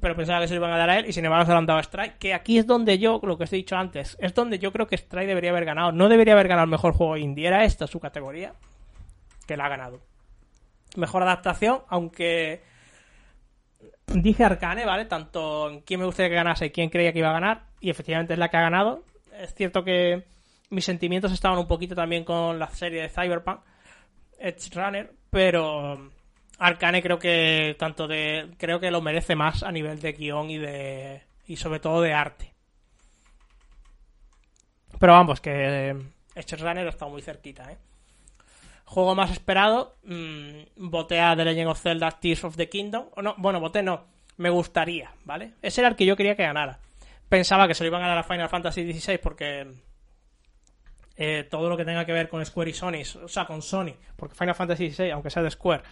[0.00, 1.58] pero pensaba que se lo iban a dar a él y sin embargo se lo
[1.58, 2.18] han dado a Strike.
[2.18, 4.86] Que aquí es donde yo, lo que os he dicho antes, es donde yo creo
[4.86, 5.92] que Strike debería haber ganado.
[5.92, 8.52] No debería haber ganado el mejor juego indie, era esta su categoría,
[9.46, 10.00] que la ha ganado.
[10.96, 12.62] Mejor adaptación, aunque
[14.06, 15.06] dije Arcane, ¿vale?
[15.06, 17.90] Tanto en quién me gustaría que ganase y quién creía que iba a ganar, y
[17.90, 19.04] efectivamente es la que ha ganado.
[19.40, 20.24] Es cierto que
[20.70, 23.60] mis sentimientos estaban un poquito también con la serie de Cyberpunk,
[24.38, 26.10] Edge Runner, pero
[26.58, 30.58] Arcane creo que tanto de creo que lo merece más a nivel de guion y
[30.58, 32.54] de y sobre todo de arte.
[34.98, 35.96] Pero vamos que
[36.34, 37.78] Edge Runner está muy cerquita, ¿eh?
[38.84, 40.62] Juego más esperado, mmm,
[41.00, 43.06] The Legend of Zelda Tears of the Kingdom.
[43.14, 44.04] O no, bueno, voté no,
[44.36, 45.54] me gustaría, ¿vale?
[45.62, 46.80] Ese era el que yo quería que ganara.
[47.28, 49.72] Pensaba que se lo iban a dar a Final Fantasy XVI porque
[51.22, 53.92] eh, todo lo que tenga que ver con Square y Sony, o sea, con Sony,
[54.16, 55.82] porque Final Fantasy XVI, aunque sea de Square,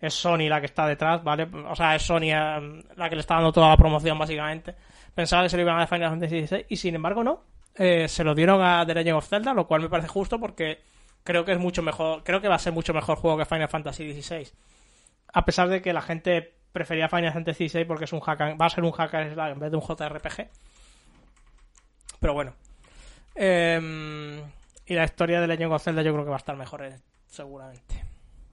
[0.00, 1.46] es Sony la que está detrás, ¿vale?
[1.68, 4.74] O sea, es Sony eh, la que le está dando toda la promoción, básicamente.
[5.14, 7.42] Pensaba que se lo iban a dar Final Fantasy XVI y sin embargo no.
[7.74, 10.80] Eh, se lo dieron a The Legend of Zelda, lo cual me parece justo porque
[11.22, 13.68] creo que es mucho mejor, creo que va a ser mucho mejor juego que Final
[13.68, 14.48] Fantasy XVI.
[15.34, 18.64] A pesar de que la gente prefería Final Fantasy XVI porque es un hack, va
[18.64, 20.48] a ser un hacker en vez de un JRPG.
[22.20, 22.54] Pero bueno.
[23.34, 24.40] Eh,
[24.88, 26.96] y la historia de Legend of Zelda yo creo que va a estar mejor, eh,
[27.26, 28.04] seguramente.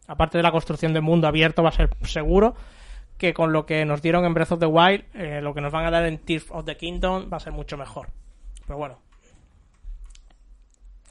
[0.08, 2.56] Aparte de la construcción de mundo abierto, va a ser seguro
[3.18, 5.72] que con lo que nos dieron en Breath of the Wild, eh, lo que nos
[5.72, 8.10] van a dar en Tears of the Kingdom va a ser mucho mejor.
[8.68, 9.00] Pero bueno.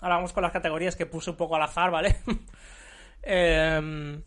[0.03, 2.17] Ahora vamos con las categorías que puse un poco al azar, ¿vale?
[3.23, 4.21] eh,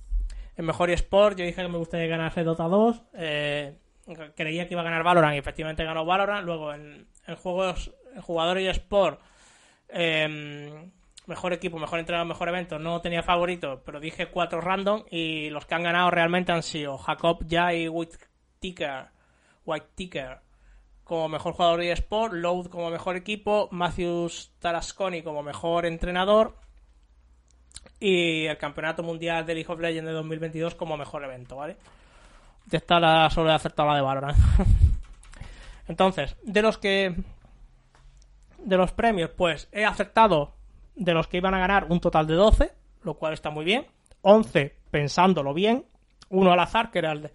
[0.57, 3.03] en Mejor eSport, yo dije que me gustaría ganar Dota 2.
[3.13, 3.77] Eh,
[4.35, 6.43] creía que iba a ganar Valorant y efectivamente ganó Valorant.
[6.43, 9.21] Luego en, juegos, en jugador y Sport
[9.89, 10.89] eh,
[11.27, 12.79] mejor equipo, mejor entrenador, mejor evento.
[12.79, 16.97] No tenía favorito, pero dije cuatro random y los que han ganado realmente han sido
[16.97, 18.17] Jacob Jai y White
[19.95, 20.39] Ticker,
[21.03, 26.55] como mejor jugador de eSport, Load como mejor equipo, Matthews Tarasconi como mejor entrenador
[27.99, 31.77] y el Campeonato Mundial de League of Legends de 2022 como mejor evento, ¿vale?
[32.65, 34.37] De esta la solo he acertado la de Valorant.
[35.87, 37.15] Entonces, de los que
[38.57, 40.55] de los premios, pues he aceptado
[40.95, 42.71] de los que iban a ganar un total de 12,
[43.03, 43.87] lo cual está muy bien.
[44.21, 45.85] 11 pensándolo bien.
[46.29, 47.31] Uno al azar, que era el de,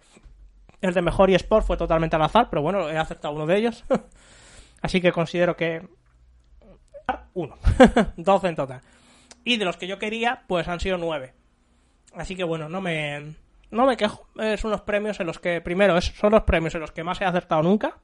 [0.81, 3.57] el de mejor y Sport, fue totalmente al azar, pero bueno, he aceptado uno de
[3.57, 3.83] ellos.
[4.81, 5.87] Así que considero que.
[7.33, 7.57] Uno.
[8.17, 8.81] 12 en total.
[9.43, 11.33] Y de los que yo quería, pues han sido 9.
[12.15, 13.33] Así que bueno, no me.
[13.71, 14.27] No me quejo.
[14.35, 17.25] Es unos premios en los que, primero, son los premios en los que más he
[17.25, 17.97] acertado nunca.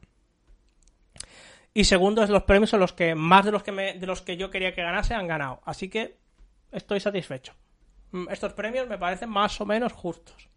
[1.73, 4.21] Y segundo, es los premios en los que más de los que, me, de los
[4.21, 5.61] que yo quería que ganase han ganado.
[5.65, 6.17] Así que
[6.71, 7.53] estoy satisfecho.
[8.11, 10.49] Mm, estos premios me parecen más o menos justos.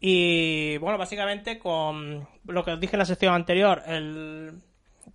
[0.00, 4.62] Y bueno, básicamente con lo que os dije en la sección anterior, el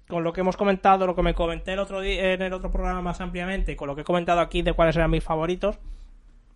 [0.08, 2.72] con lo que hemos comentado, lo que me comenté el otro día, en el otro
[2.72, 5.80] programa más ampliamente, y con lo que he comentado aquí de cuáles eran mis favoritos,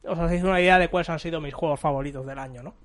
[0.03, 2.75] os hacéis una idea de cuáles han sido mis juegos favoritos del año, ¿no?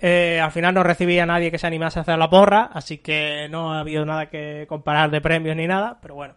[0.00, 2.98] Eh, al final no recibí a nadie que se animase a hacer la porra, así
[2.98, 6.34] que no ha habido nada que comparar de premios ni nada, pero bueno.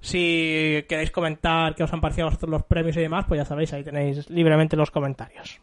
[0.00, 3.82] Si queréis comentar qué os han parecido los premios y demás, pues ya sabéis, ahí
[3.82, 5.60] tenéis libremente los comentarios.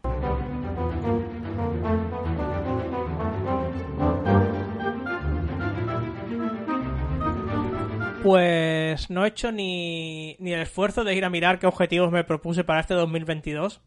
[8.23, 12.23] Pues no he hecho ni, ni el esfuerzo de ir a mirar qué objetivos me
[12.23, 13.81] propuse para este 2022,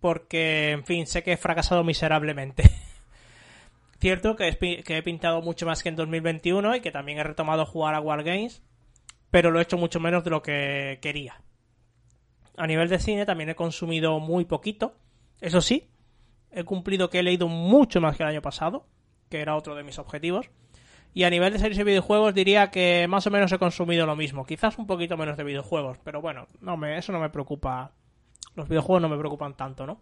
[0.00, 2.64] porque, en fin, sé que he fracasado miserablemente.
[4.00, 7.94] Cierto que he, pintado mucho más que en 2021 y que también he retomado jugar
[7.94, 8.62] a Wargames,
[9.30, 11.42] pero lo he hecho mucho menos de lo que quería.
[12.56, 14.96] A nivel de cine también he consumido muy poquito,
[15.40, 15.90] eso sí,
[16.50, 18.86] he cumplido que he leído mucho más que el año pasado,
[19.28, 20.50] que era otro de mis objetivos.
[21.12, 24.16] Y a nivel de series y videojuegos diría que más o menos he consumido lo
[24.16, 24.44] mismo.
[24.46, 27.92] Quizás un poquito menos de videojuegos, pero bueno, no me, eso no me preocupa.
[28.54, 30.00] Los videojuegos no me preocupan tanto, ¿no?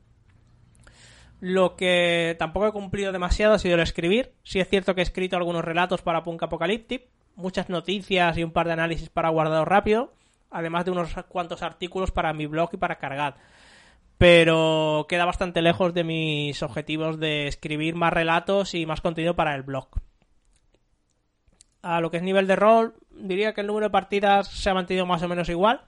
[1.41, 4.35] Lo que tampoco he cumplido demasiado ha sido el escribir.
[4.43, 8.51] Sí es cierto que he escrito algunos relatos para Punk Apocalyptic, muchas noticias y un
[8.51, 10.13] par de análisis para guardado rápido,
[10.51, 13.37] además de unos cuantos artículos para mi blog y para cargar.
[14.17, 19.55] Pero queda bastante lejos de mis objetivos de escribir más relatos y más contenido para
[19.55, 19.89] el blog
[21.83, 24.75] a lo que es nivel de rol, diría que el número de partidas se ha
[24.75, 25.83] mantenido más o menos igual,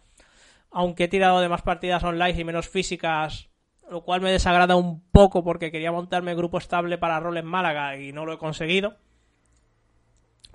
[0.71, 3.49] aunque he tirado de más partidas online y menos físicas,
[3.91, 7.97] lo cual me desagrada un poco porque quería montarme grupo estable para rol en Málaga
[7.97, 8.97] y no lo he conseguido.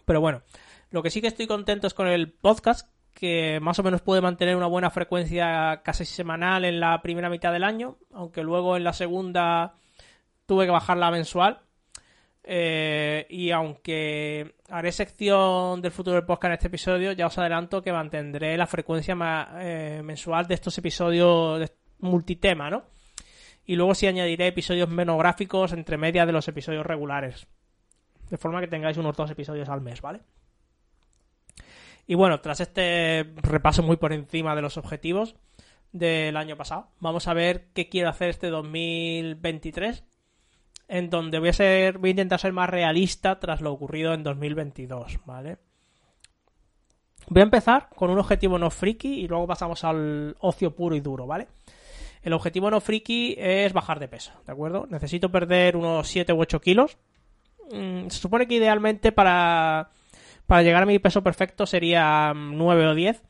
[0.06, 0.42] Pero bueno,
[0.92, 4.22] lo que sí que estoy contento es con el podcast, que más o menos puede
[4.22, 8.84] mantener una buena frecuencia casi semanal en la primera mitad del año, aunque luego en
[8.84, 9.76] la segunda
[10.46, 11.62] tuve que bajarla mensual
[12.44, 17.82] eh, y aunque haré sección del futuro del podcast en este episodio, ya os adelanto
[17.82, 19.16] que mantendré la frecuencia
[19.60, 22.84] eh, mensual de estos episodios multitema, ¿no?
[23.66, 27.48] Y luego sí añadiré episodios menográficos entre media de los episodios regulares.
[28.30, 30.22] De forma que tengáis unos dos episodios al mes, ¿vale?
[32.08, 35.36] Y bueno, tras este repaso muy por encima de los objetivos
[35.92, 40.04] del año pasado, vamos a ver qué quiero hacer este 2023
[40.88, 44.24] en donde voy a ser voy a intentar ser más realista tras lo ocurrido en
[44.24, 45.58] 2022, ¿vale?
[47.28, 51.00] Voy a empezar con un objetivo no friki y luego pasamos al ocio puro y
[51.00, 51.48] duro, ¿vale?
[52.22, 54.88] El objetivo no friki es bajar de peso, ¿de acuerdo?
[54.90, 56.98] Necesito perder unos 7 u 8 kilos.
[57.72, 59.90] Mm, se supone que idealmente para,
[60.46, 63.22] para llegar a mi peso perfecto sería 9 o 10.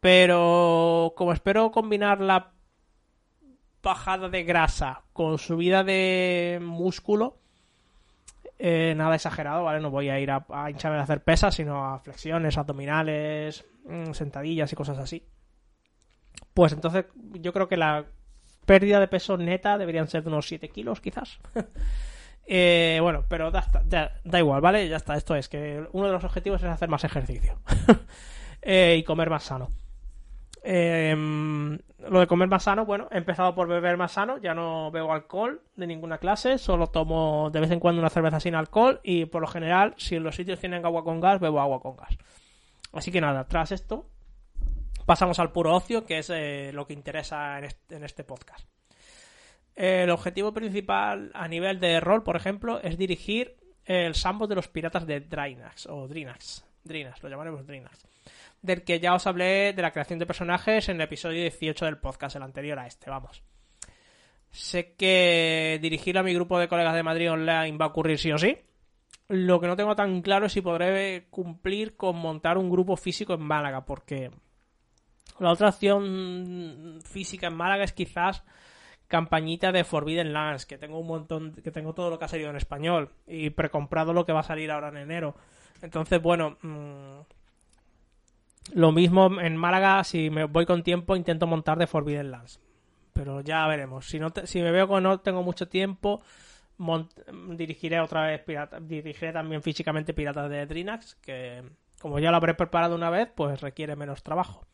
[0.00, 2.52] Pero como espero combinar la
[3.82, 7.38] bajada de grasa con subida de músculo,
[8.58, 9.80] eh, nada exagerado, ¿vale?
[9.80, 14.70] No voy a ir a, hincharme a hacer pesas, sino a flexiones, abdominales, mm, sentadillas
[14.72, 15.26] y cosas así.
[16.52, 17.06] Pues entonces
[17.40, 18.04] yo creo que la
[18.66, 21.38] pérdida de peso neta deberían ser de unos 7 kilos, quizás.
[22.46, 23.64] eh, bueno, pero da,
[24.24, 24.88] da, igual, ¿vale?
[24.88, 27.58] Ya está, esto es que uno de los objetivos es hacer más ejercicio
[28.62, 29.70] eh, y comer más sano.
[30.62, 34.90] Eh, lo de comer más sano, bueno, he empezado por beber más sano, ya no
[34.90, 39.00] bebo alcohol de ninguna clase, solo tomo de vez en cuando una cerveza sin alcohol
[39.02, 41.96] y por lo general, si en los sitios tienen agua con gas, bebo agua con
[41.96, 42.16] gas.
[42.92, 44.08] Así que nada, tras esto,
[45.06, 48.68] pasamos al puro ocio, que es eh, lo que interesa en este, podcast.
[49.76, 54.68] El objetivo principal a nivel de rol, por ejemplo, es dirigir el sambo de los
[54.68, 58.06] piratas de Drinax, o Drinax, Drinax, lo llamaremos Drinax
[58.62, 61.98] del que ya os hablé de la creación de personajes en el episodio 18 del
[61.98, 63.42] podcast, el anterior a este, vamos.
[64.50, 68.32] Sé que dirigir a mi grupo de colegas de Madrid Online va a ocurrir sí
[68.32, 68.58] o sí.
[69.28, 73.34] Lo que no tengo tan claro es si podré cumplir con montar un grupo físico
[73.34, 74.30] en Málaga, porque
[75.38, 78.42] la otra opción física en Málaga es quizás
[79.06, 82.50] campañita de Forbidden Lands, que tengo un montón, que tengo todo lo que ha salido
[82.50, 85.36] en español y precomprado lo que va a salir ahora en enero.
[85.82, 87.20] Entonces, bueno, mmm,
[88.74, 92.60] lo mismo en Málaga, si me voy con tiempo, intento montar de Forbidden Lands.
[93.12, 94.06] Pero ya veremos.
[94.06, 96.22] Si, no si me veo que no tengo mucho tiempo,
[97.50, 98.44] dirigiré otra vez
[98.82, 101.62] dirigiré también físicamente Piratas de Drinax, que
[102.00, 104.66] como ya lo habré preparado una vez, pues requiere menos trabajo.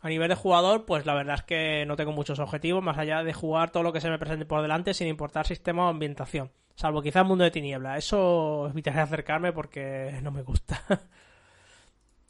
[0.00, 3.22] A nivel de jugador, pues la verdad es que no tengo muchos objetivos, más allá
[3.22, 6.50] de jugar todo lo que se me presente por delante sin importar sistema o ambientación.
[6.74, 7.96] Salvo quizá el mundo de tiniebla.
[7.96, 10.82] Eso evitaré acercarme porque no me gusta.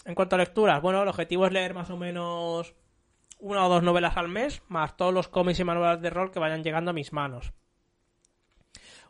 [0.06, 2.74] En cuanto a lecturas, bueno, el objetivo es leer más o menos
[3.38, 6.38] una o dos novelas al mes, más todos los cómics y manuales de rol que
[6.38, 7.54] vayan llegando a mis manos.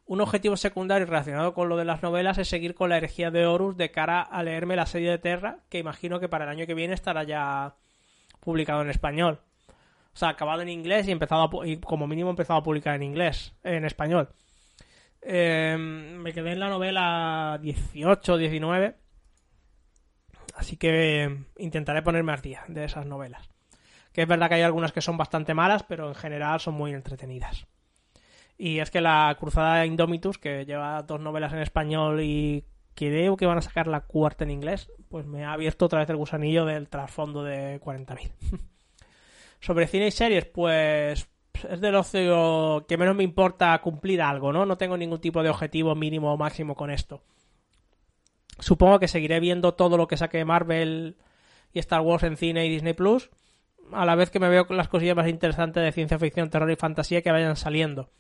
[0.06, 3.46] Un objetivo secundario relacionado con lo de las novelas es seguir con la herejía de
[3.46, 6.66] Horus de cara a leerme la serie de Terra, que imagino que para el año
[6.66, 7.74] que viene estará ya
[8.40, 9.40] publicado en español.
[10.12, 13.54] O sea, acabado en inglés y empezado a, como mínimo empezado a publicar en inglés,
[13.64, 14.28] en español.
[15.26, 18.96] Eh, me quedé en la novela 18, 19.
[20.54, 23.48] Así que intentaré ponerme al día de esas novelas.
[24.12, 26.92] Que es verdad que hay algunas que son bastante malas, pero en general son muy
[26.92, 27.66] entretenidas.
[28.56, 32.64] Y es que la Cruzada de Indomitus, que lleva dos novelas en español y
[32.94, 36.10] creo que van a sacar la cuarta en inglés, pues me ha abierto otra vez
[36.10, 38.30] el gusanillo del trasfondo de 40.000.
[39.60, 41.28] Sobre cine y series, pues
[41.68, 44.66] es del ocio que menos me importa cumplir algo, ¿no?
[44.66, 47.22] No tengo ningún tipo de objetivo mínimo o máximo con esto.
[48.58, 51.16] Supongo que seguiré viendo todo lo que saque Marvel
[51.72, 53.30] y Star Wars en cine y Disney Plus,
[53.92, 56.76] a la vez que me veo las cosillas más interesantes de ciencia ficción, terror y
[56.76, 58.10] fantasía que vayan saliendo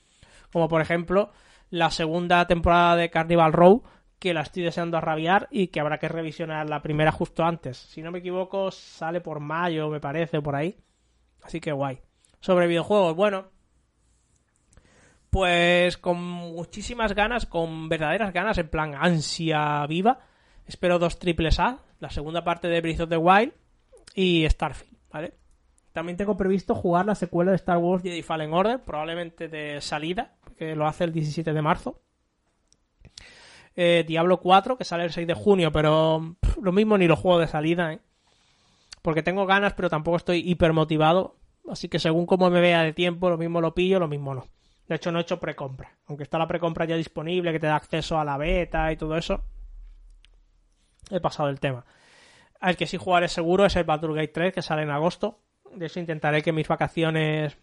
[0.54, 1.32] como por ejemplo
[1.70, 3.82] la segunda temporada de Carnival Row,
[4.20, 7.76] que la estoy deseando a rabiar y que habrá que revisionar la primera justo antes.
[7.76, 10.76] Si no me equivoco, sale por mayo, me parece, por ahí.
[11.42, 12.00] Así que guay.
[12.44, 13.46] Sobre videojuegos, bueno.
[15.30, 20.18] Pues con muchísimas ganas, con verdaderas ganas, en plan ansia viva.
[20.66, 23.54] Espero dos triples A, la segunda parte de Breath of the Wild
[24.14, 25.32] y Starfield, ¿vale?
[25.94, 30.34] También tengo previsto jugar la secuela de Star Wars Jedi Fallen Order, probablemente de salida,
[30.58, 32.02] que lo hace el 17 de marzo.
[33.74, 37.38] Eh, Diablo 4, que sale el 6 de junio, pero lo mismo ni lo juego
[37.38, 38.00] de salida, ¿eh?
[39.00, 41.38] Porque tengo ganas, pero tampoco estoy hiper motivado.
[41.68, 44.46] Así que según como me vea de tiempo, lo mismo lo pillo, lo mismo no.
[44.86, 45.96] De hecho, no he hecho precompra.
[46.06, 49.16] Aunque está la precompra ya disponible, que te da acceso a la beta y todo
[49.16, 49.42] eso.
[51.10, 51.84] He pasado el tema.
[52.60, 55.40] Al que sí jugaré seguro es el Baldur's Gate 3, que sale en agosto.
[55.74, 57.56] De eso intentaré que mis vacaciones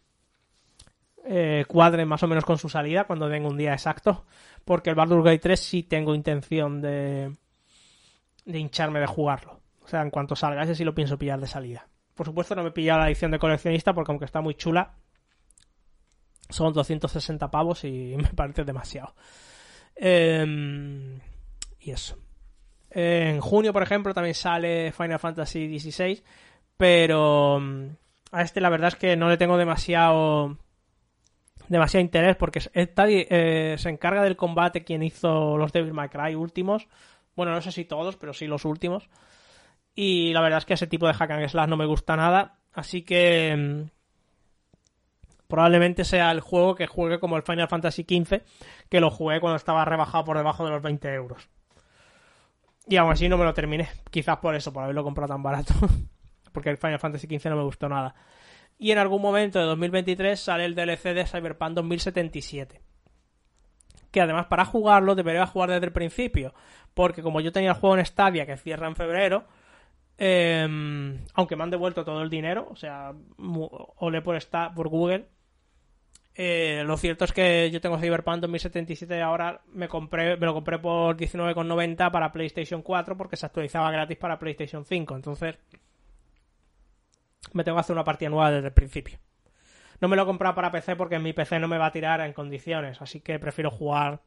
[1.25, 4.25] eh, cuadren más o menos con su salida cuando tenga un día exacto.
[4.65, 7.35] Porque el Baldur's Gate 3 sí tengo intención de,
[8.45, 9.59] de hincharme de jugarlo.
[9.83, 11.87] O sea, en cuanto salga ese sí lo pienso pillar de salida.
[12.21, 14.93] Por supuesto no me he pillado la edición de coleccionista porque aunque está muy chula,
[16.51, 19.15] son 260 pavos y me parece demasiado.
[19.95, 21.19] Em,
[21.79, 22.19] y eso.
[22.91, 26.21] En junio, por ejemplo, también sale Final Fantasy XVI,
[26.77, 27.59] pero
[28.31, 30.59] a este la verdad es que no le tengo demasiado
[31.69, 36.87] demasiado interés porque eh, se encarga del combate quien hizo los Devil May Cry últimos.
[37.35, 39.09] Bueno, no sé si todos, pero sí los últimos.
[39.95, 42.57] Y la verdad es que ese tipo de hack and slash no me gusta nada.
[42.73, 43.89] Así que mm,
[45.47, 48.41] probablemente sea el juego que juegue como el Final Fantasy XV,
[48.89, 51.49] que lo jugué cuando estaba rebajado por debajo de los 20 euros.
[52.87, 53.89] Y aún así no me lo terminé.
[54.09, 55.73] Quizás por eso, por haberlo comprado tan barato.
[56.51, 58.15] porque el Final Fantasy XV no me gustó nada.
[58.77, 62.81] Y en algún momento de 2023 sale el DLC de Cyberpunk 2077.
[64.09, 66.53] Que además para jugarlo debería jugar desde el principio.
[66.93, 69.45] Porque como yo tenía el juego en Stadia que cierra en febrero,
[70.23, 73.11] em, aunque me han devuelto todo el dinero, o sea,
[73.97, 74.37] olé por,
[74.75, 75.25] por Google,
[76.35, 80.53] eh, lo cierto es que yo tengo Cyberpunk 2077 y ahora me compré me lo
[80.53, 85.15] compré por 19,90 para PlayStation 4 porque se actualizaba gratis para PlayStation 5.
[85.15, 85.57] Entonces,
[87.53, 89.17] me tengo que hacer una partida nueva desde el principio.
[89.99, 92.21] No me lo he comprado para PC porque mi PC no me va a tirar
[92.21, 94.21] en condiciones, así que prefiero jugar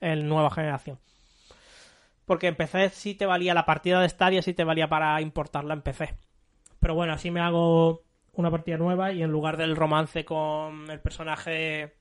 [0.00, 0.98] en nueva generación.
[2.24, 5.74] Porque en PC sí te valía la partida de Stadia, sí te valía para importarla
[5.74, 6.14] en PC.
[6.80, 8.02] Pero bueno, así me hago
[8.32, 11.94] una partida nueva y en lugar del romance con el personaje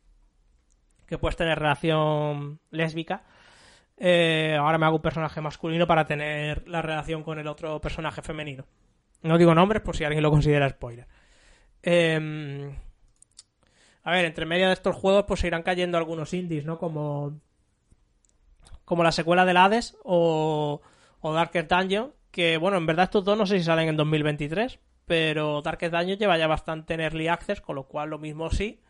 [1.06, 3.24] que puedes tener relación lésbica,
[3.98, 8.22] eh, ahora me hago un personaje masculino para tener la relación con el otro personaje
[8.22, 8.66] femenino.
[9.22, 11.08] No digo nombres por si alguien lo considera spoiler.
[11.82, 12.76] Em,
[14.04, 16.78] a ver, entre medio de estos juegos pues se irán cayendo algunos indies, ¿no?
[16.78, 17.40] Como
[18.86, 20.82] como la secuela del Hades o,
[21.24, 25.62] Darkest Dungeon, que bueno, en verdad estos dos no sé si salen en 2023, pero
[25.62, 28.82] Darkest Dungeon lleva ya bastante en Early Access, con lo cual lo mismo sí.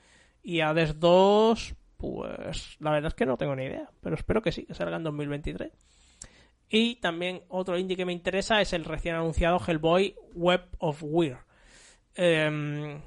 [0.42, 4.52] Y Hades 2, pues la verdad es que no tengo ni idea, pero espero que
[4.52, 5.72] sí, que salga en 2023.
[6.70, 11.38] Y también otro indie que me interesa es el recién anunciado Hellboy Web of Weird.
[12.16, 13.00] Em,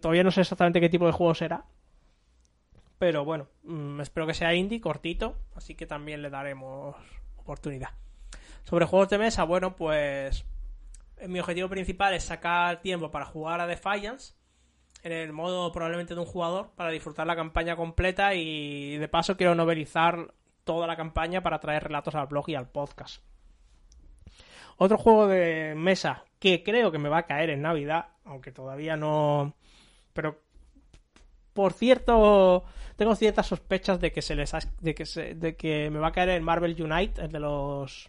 [0.00, 1.64] todavía no sé exactamente qué tipo de juego será.
[2.98, 5.36] Pero bueno, mm, espero que sea indie, cortito.
[5.54, 6.96] Así que también le daremos
[7.36, 7.90] oportunidad.
[8.64, 10.44] Sobre juegos de mesa, bueno, pues
[11.26, 14.34] mi objetivo principal es sacar tiempo para jugar a Defiance
[15.02, 19.36] en el modo probablemente de un jugador para disfrutar la campaña completa y de paso
[19.36, 20.34] quiero novelizar
[20.64, 23.22] toda la campaña para traer relatos al blog y al podcast.
[24.78, 28.96] Otro juego de mesa que creo que me va a caer en Navidad, aunque todavía
[28.96, 29.54] no...
[30.12, 30.40] Pero
[31.56, 35.98] por cierto, tengo ciertas sospechas de que se les de que se, de que me
[35.98, 38.08] va a caer el Marvel Unite, el de los,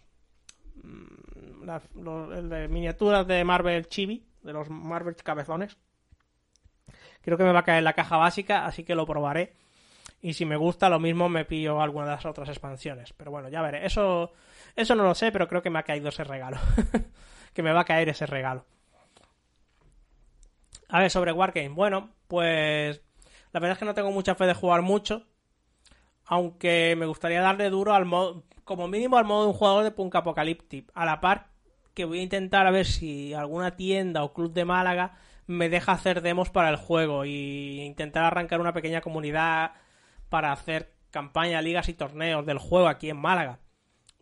[0.84, 1.68] mm,
[2.32, 5.76] el de miniaturas de Marvel Chibi, de los Marvel cabezones.
[7.22, 9.54] Creo que me va a caer la caja básica, así que lo probaré.
[10.20, 13.12] Y si me gusta, lo mismo me pillo alguna de las otras expansiones.
[13.14, 13.86] Pero bueno, ya veré.
[13.86, 14.32] Eso,
[14.76, 16.58] eso no lo sé, pero creo que me ha caído ese regalo.
[17.54, 18.64] que me va a caer ese regalo.
[20.88, 21.68] A ver, sobre Wargame.
[21.68, 23.02] Bueno, pues
[23.52, 25.26] la verdad es que no tengo mucha fe de jugar mucho.
[26.24, 29.90] Aunque me gustaría darle duro al modo, como mínimo al modo de un jugador de
[29.90, 30.90] Punk Apocalyptic.
[30.94, 31.48] A la par
[31.94, 35.92] que voy a intentar a ver si alguna tienda o club de Málaga me deja
[35.92, 39.72] hacer demos para el juego y intentar arrancar una pequeña comunidad
[40.28, 43.58] para hacer campaña, ligas y torneos del juego aquí en Málaga.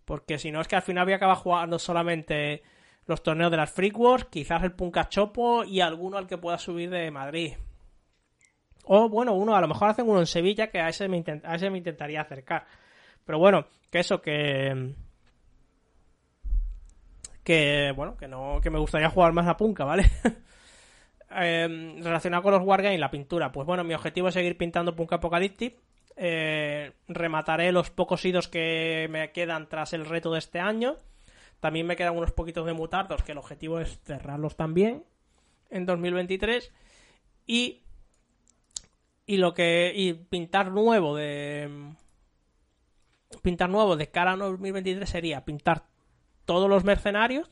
[0.04, 2.62] Porque si no es que al final voy a acabar jugando solamente
[3.06, 6.90] los torneos de las Freak Wars, quizás el Puncachopo y alguno al que pueda subir
[6.90, 7.54] de Madrid.
[8.87, 11.55] O bueno, uno, a lo mejor hacen uno en Sevilla que a ese me, a
[11.57, 12.66] ese me intentaría acercar.
[13.24, 14.95] Pero bueno, que eso, que
[17.43, 20.11] que bueno, que no, que me gustaría jugar más a Punka, ¿vale?
[21.28, 25.16] Em, relacionado con los Wargames, la pintura, pues bueno, mi objetivo es seguir pintando Punka
[25.16, 25.76] Apocalyptic.
[26.16, 30.97] Eh, remataré los pocos idos que me quedan tras el reto de este año.
[31.61, 35.05] También me quedan unos poquitos de mutardos, que el objetivo es cerrarlos también
[35.68, 36.72] en 2023.
[37.47, 37.82] Y,
[39.26, 39.92] y lo que.
[39.94, 41.94] Y pintar nuevo de.
[43.42, 45.84] Pintar nuevo de cara a 2023 sería pintar
[46.44, 47.50] todos los mercenarios,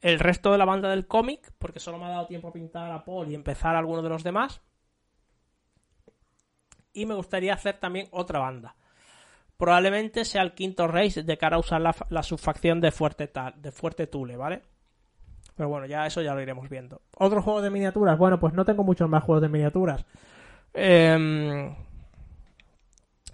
[0.00, 2.90] el resto de la banda del cómic, porque solo me ha dado tiempo a pintar
[2.90, 4.62] a Paul y empezar a alguno de los demás.
[6.92, 8.74] Y me gustaría hacer también otra banda.
[9.56, 14.06] Probablemente sea el quinto race de cara a usar la, subfacción de Fuerte, de Fuerte
[14.06, 14.62] Tule, ¿vale?
[15.54, 17.02] Pero bueno, ya eso ya lo iremos viendo.
[17.18, 18.18] ¿Otro juego de miniaturas?
[18.18, 20.06] Bueno, pues no tengo muchos más juegos de miniaturas.
[20.74, 21.74] Eh,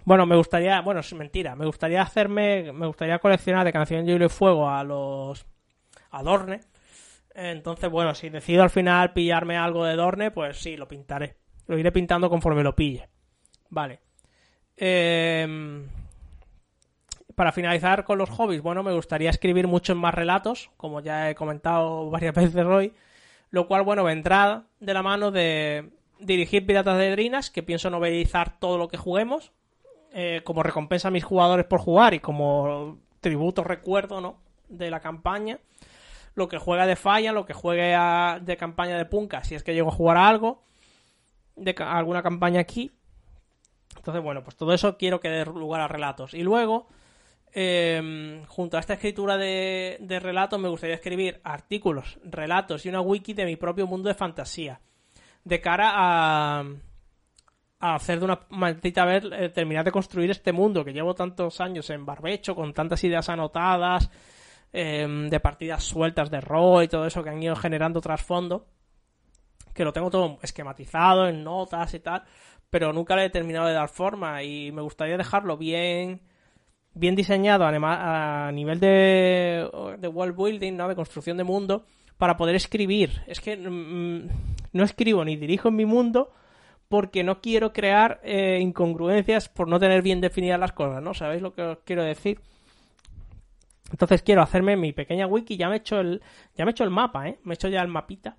[0.07, 4.13] bueno, me gustaría, bueno, es mentira, me gustaría hacerme, me gustaría coleccionar de Canción de
[4.13, 5.45] Hielo y Fuego a los
[6.11, 6.61] Adorne.
[7.35, 11.35] Entonces, bueno, si decido al final pillarme algo de Dorne, pues sí, lo pintaré.
[11.67, 13.09] Lo iré pintando conforme lo pille.
[13.69, 13.99] Vale.
[14.77, 15.85] Em,
[17.35, 21.35] para finalizar con los hobbies, bueno, me gustaría escribir muchos más relatos, como ya he
[21.35, 22.93] comentado varias veces hoy,
[23.49, 28.59] lo cual, bueno, vendrá de la mano de dirigir Piratas de Drinas, que pienso novelizar
[28.59, 29.51] todo lo que juguemos,
[30.11, 34.37] eh, como recompensa a mis jugadores por jugar y como tributo recuerdo, ¿no?
[34.69, 35.59] De la campaña.
[36.33, 37.97] Lo que juega de falla, lo que juegue
[38.41, 40.63] de campaña de punka, si es que llego a jugar a algo,
[41.55, 42.91] de alguna campaña aquí.
[43.95, 46.33] Entonces, bueno, pues todo eso quiero que dé lugar a relatos.
[46.33, 46.87] Y luego,
[47.53, 53.33] em, junto a esta escritura de relatos, me gustaría escribir artículos, relatos y una wiki
[53.33, 54.79] de mi propio mundo de fantasía.
[55.47, 56.65] De cara a,
[57.79, 61.89] hacer de una maldita vez eh, terminar de construir este mundo que llevo tantos años
[61.89, 64.09] en barbecho, con tantas ideas anotadas,
[64.73, 68.67] em, de partidas sueltas de rol y todo eso que han ido generando trasfondo,
[69.73, 72.23] que lo tengo todo esquematizado en notas y tal,
[72.69, 76.21] pero nunca le he terminado de dar forma y me gustaría dejarlo bien
[76.93, 79.69] bien diseñado a, nivel de,
[79.99, 80.87] de world building, ¿no?
[80.87, 81.85] de construcción de mundo,
[82.17, 83.21] para poder escribir.
[83.27, 84.27] Es que mm,
[84.73, 86.31] no escribo ni dirijo en mi mundo,
[86.87, 91.13] porque no quiero crear eh, incongruencias por no tener bien definidas las cosas, ¿no?
[91.13, 92.39] ¿Sabéis lo que os quiero decir?
[93.91, 96.21] Entonces quiero hacerme mi pequeña wiki, ya me he hecho el,
[96.55, 97.39] ya me he hecho el mapa, ¿eh?
[97.43, 98.37] Me he hecho ya el mapita,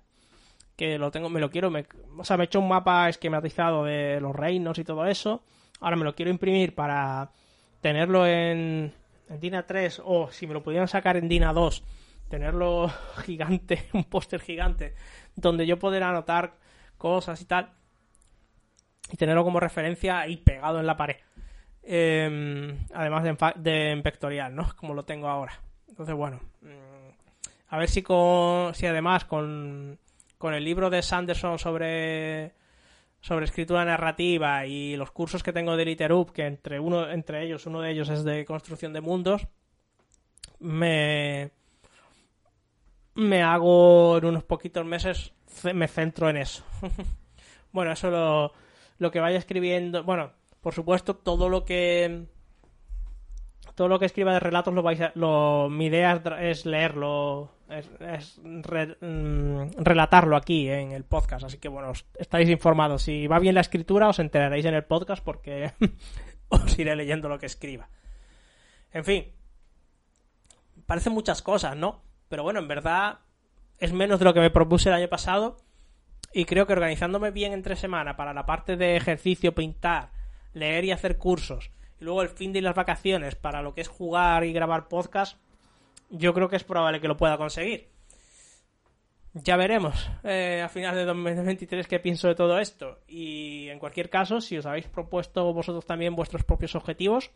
[0.75, 1.71] que lo tengo, me lo quiero,
[2.17, 5.43] o sea, me he hecho un mapa esquematizado de los reinos y todo eso.
[5.79, 7.31] Ahora me lo quiero imprimir para
[7.81, 8.93] tenerlo en,
[9.29, 11.83] en DINA 3 o si me lo pudieran sacar en DINA 2,
[12.29, 12.89] tenerlo
[13.25, 14.95] gigante, un póster gigante,
[15.35, 16.53] donde yo poder anotar
[16.97, 17.73] cosas y tal
[19.11, 21.17] y tenerlo como referencia ahí pegado en la pared.
[21.83, 24.69] Em, además de, en pectorial, ¿no?
[24.75, 25.53] Como lo tengo ahora.
[25.87, 26.39] Entonces, bueno.
[26.61, 27.09] Mm,
[27.69, 28.75] a ver si con.
[28.75, 29.97] si además con.
[30.37, 32.53] con el libro de Sanderson sobre.
[33.21, 37.65] sobre escritura narrativa y los cursos que tengo de Literup, que entre uno, entre ellos,
[37.65, 39.47] uno de ellos es de construcción de mundos.
[40.59, 41.51] Me.
[43.19, 45.33] Me hago en unos poquitos meses.
[45.73, 46.63] me centro en eso.
[47.71, 48.53] bueno, eso lo
[48.99, 52.25] lo que vaya escribiendo, bueno, por supuesto, todo lo que
[53.75, 58.39] todo lo que escriba de relatos lo vais a, lo, mi idea es, leerlo, es,
[58.43, 63.03] mm, relatarlo aquí en el podcast, así que bueno, estáis informados.
[63.03, 65.71] Si va bien la escritura, os enteraréis en el podcast porque
[66.49, 67.87] os iré leyendo lo que escriba.
[68.91, 69.31] En fin,
[70.85, 72.01] parecen muchas cosas, ¿no?
[72.29, 73.19] Pero bueno, en verdad
[73.79, 75.57] es menos de lo que me propuse el año pasado
[76.31, 80.11] Y creo que organizándome bien entre semana para la parte de ejercicio, pintar,
[80.53, 83.87] leer y hacer cursos, y luego el fin de las vacaciones para lo que es
[83.87, 85.39] jugar y grabar podcast,
[86.09, 87.89] yo creo que es probable que lo pueda conseguir.
[89.33, 92.99] Ya veremos eh, a final de 2023 qué pienso de todo esto.
[93.07, 97.31] Y en cualquier caso, si os habéis propuesto vosotros también vuestros propios objetivos,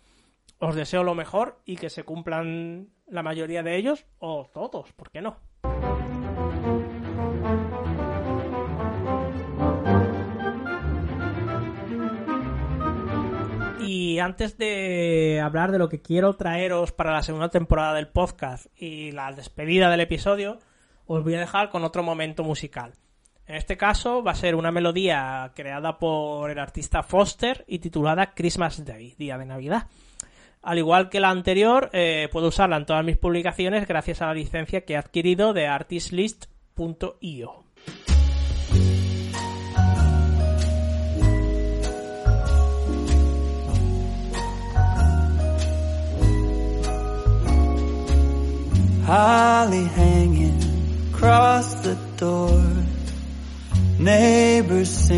[0.60, 5.12] os deseo lo mejor y que se cumplan la mayoría de ellos o todos, ¿por
[5.12, 5.38] qué no?
[13.86, 18.68] Y antes de hablar de lo que quiero traeros para la segunda temporada del podcast
[18.80, 20.60] y la despedida del episodio,
[21.06, 22.94] os voy a dejar con otro momento musical.
[23.46, 28.34] En este caso va a ser una melodía creada por el artista Foster y titulada
[28.34, 29.88] Christmas Day, Día de Navidad.
[30.64, 34.34] Al igual que la anterior, eh, puedo usarla en todas mis publicaciones gracias a la
[34.34, 37.64] licencia que he adquirido de artistlist.io.
[49.06, 49.90] Holly
[51.84, 52.64] the door.
[54.00, 55.10] Neighbors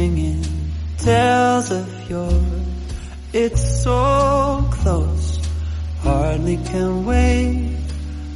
[0.98, 1.96] tales of.
[3.38, 5.35] It's so close,
[6.06, 7.76] hardly can wait.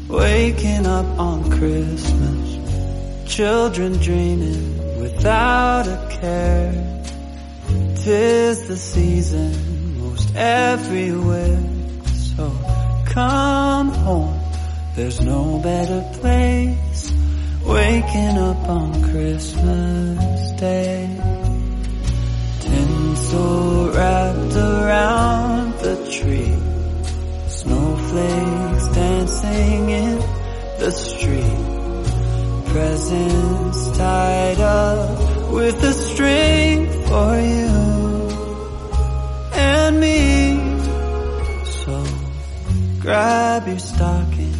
[0.09, 2.45] Waking up on Christmas,
[3.31, 6.73] children dreaming without a care.
[8.03, 11.59] Tis the season most everywhere,
[12.35, 12.49] so
[13.05, 14.39] come home.
[14.95, 17.13] There's no better place
[17.63, 21.07] waking up on Christmas Day.
[22.61, 26.57] Tinsel wrapped around the tree,
[27.59, 30.17] snowflakes dancing in
[30.79, 31.65] the street.
[32.73, 37.75] Presents tied up with a string for you
[39.53, 40.19] and me.
[41.83, 42.05] So
[42.99, 44.55] grab your stocking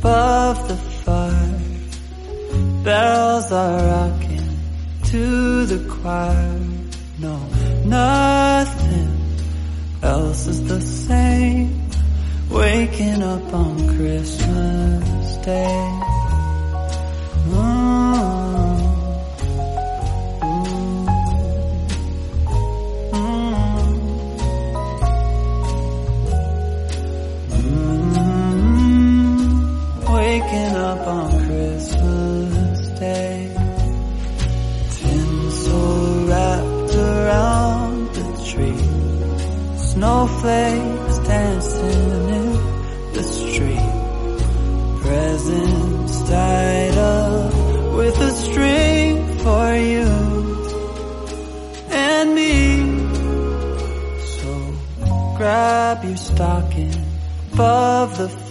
[0.00, 1.60] above the fire.
[2.84, 4.50] Bells are rocking
[5.04, 6.60] to the choir.
[7.18, 7.38] No,
[7.86, 9.10] nothing
[10.02, 11.83] else is the same.
[12.54, 16.13] Waking up on Christmas Day.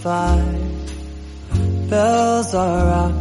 [0.03, 1.89] five.
[1.89, 3.12] Bells are out.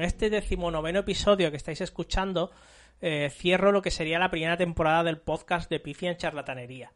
[0.00, 2.50] Con este decimonoveno episodio que estáis escuchando,
[3.02, 6.94] eh, cierro lo que sería la primera temporada del podcast de Pifia en Charlatanería.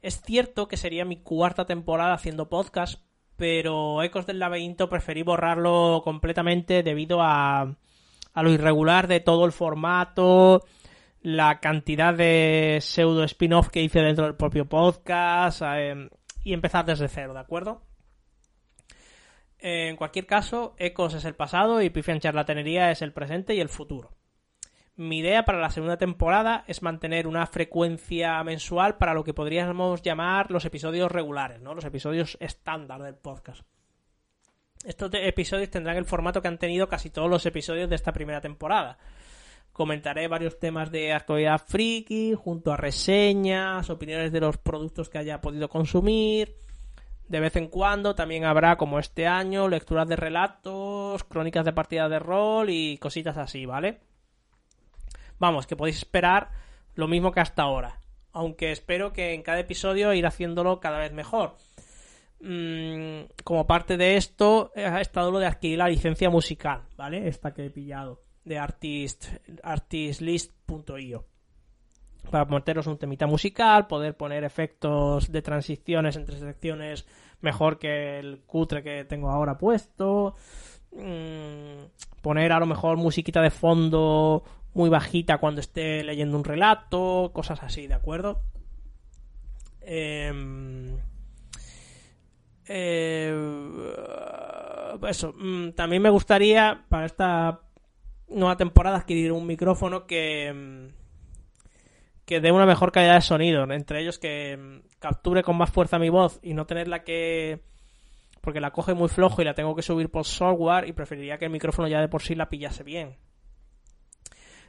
[0.00, 3.02] Es cierto que sería mi cuarta temporada haciendo podcast,
[3.36, 7.76] pero Ecos del Laberinto preferí borrarlo completamente debido a,
[8.32, 10.64] a lo irregular de todo el formato,
[11.20, 16.08] la cantidad de pseudo spin-off que hice dentro del propio podcast eh,
[16.44, 17.82] y empezar desde cero, ¿de acuerdo?
[19.64, 23.60] En cualquier caso, Ecos es el pasado y Pifia en Charlatanería es el presente y
[23.60, 24.10] el futuro.
[24.96, 30.02] Mi idea para la segunda temporada es mantener una frecuencia mensual para lo que podríamos
[30.02, 31.76] llamar los episodios regulares, ¿no?
[31.76, 33.62] Los episodios estándar del podcast.
[34.84, 38.40] Estos episodios tendrán el formato que han tenido casi todos los episodios de esta primera
[38.40, 38.98] temporada.
[39.72, 45.40] Comentaré varios temas de actualidad friki, junto a reseñas, opiniones de los productos que haya
[45.40, 46.61] podido consumir.
[47.32, 52.10] De vez en cuando también habrá, como este año, lecturas de relatos, crónicas de partidas
[52.10, 54.00] de rol y cositas así, ¿vale?
[55.38, 56.50] Vamos, que podéis esperar
[56.94, 57.98] lo mismo que hasta ahora.
[58.32, 61.56] Aunque espero que en cada episodio ir haciéndolo cada vez mejor.
[62.40, 67.28] Mm, como parte de esto, ha estado lo de adquirir la licencia musical, ¿vale?
[67.28, 69.28] Esta que he pillado, de artist,
[69.62, 71.31] artistlist.io.
[72.32, 77.06] para meteros un temita musical, poder poner efectos de transiciones entre secciones
[77.42, 80.34] mejor que el cutre que tengo ahora puesto,
[80.92, 84.42] mm, poner a lo mejor musiquita de fondo
[84.74, 88.42] muy bajita cuando esté leyendo un relato, cosas así, ¿de acuerdo?
[89.82, 90.96] Em,
[92.66, 93.34] eh,
[95.08, 97.60] eso, mm, también me gustaría para esta
[98.28, 101.01] nueva temporada adquirir un micrófono que mm,
[102.24, 105.98] que dé una mejor calidad de sonido, entre ellos que mm, capture con más fuerza
[105.98, 107.62] mi voz y no tenerla que
[108.40, 111.44] porque la coge muy flojo y la tengo que subir por software y preferiría que
[111.44, 113.16] el micrófono ya de por sí la pillase bien.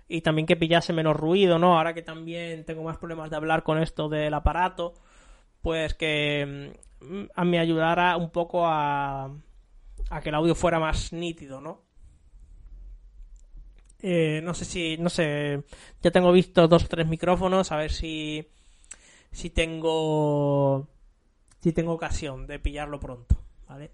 [0.08, 1.78] Y también que pillase menos ruido, ¿no?
[1.78, 4.94] Ahora que también tengo más problemas de hablar con esto del aparato,
[5.64, 9.32] pues que mm, me ayudara un poco a,
[10.12, 11.82] a que el audio fuera más nítido, ¿no?
[14.06, 15.64] Eh, no sé si, no sé,
[16.02, 18.46] ya tengo visto dos o tres micrófonos, a ver si,
[19.32, 20.90] si tengo,
[21.62, 23.92] si tengo ocasión de pillarlo pronto, ¿vale?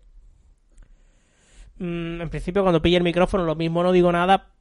[1.77, 4.51] Mm, en principio cuando pille el micrófono lo mismo no digo nada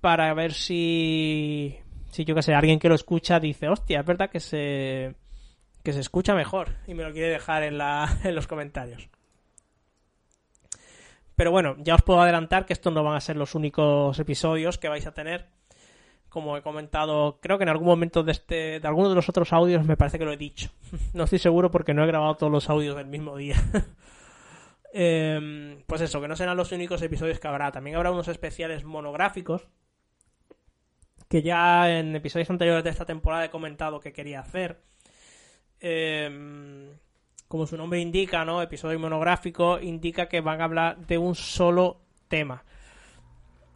[0.00, 1.76] para ver si,
[2.10, 5.14] si yo que sé, alguien que lo escucha dice, hostia, es verdad que se,
[5.84, 9.08] que se escucha mejor y me lo quiere dejar en, la, en los comentarios.
[11.36, 14.78] Pero bueno, ya os puedo adelantar que estos no van a ser los únicos episodios
[14.78, 15.46] que vais a tener.
[16.30, 19.52] Como he comentado, creo que en algún momento de este, de alguno de los otros
[19.52, 20.70] audios me parece que lo he dicho.
[21.12, 23.56] no estoy seguro porque no he grabado todos los audios del mismo día.
[24.98, 27.70] Em, pues eso, que no serán los únicos episodios que habrá.
[27.70, 29.68] También habrá unos especiales monográficos.
[31.28, 34.80] Que ya en episodios anteriores de esta temporada he comentado que quería hacer.
[35.80, 36.96] Eh,
[37.48, 38.62] como su nombre indica, ¿no?
[38.62, 42.64] Episodio monográfico, indica que van a hablar de un solo tema.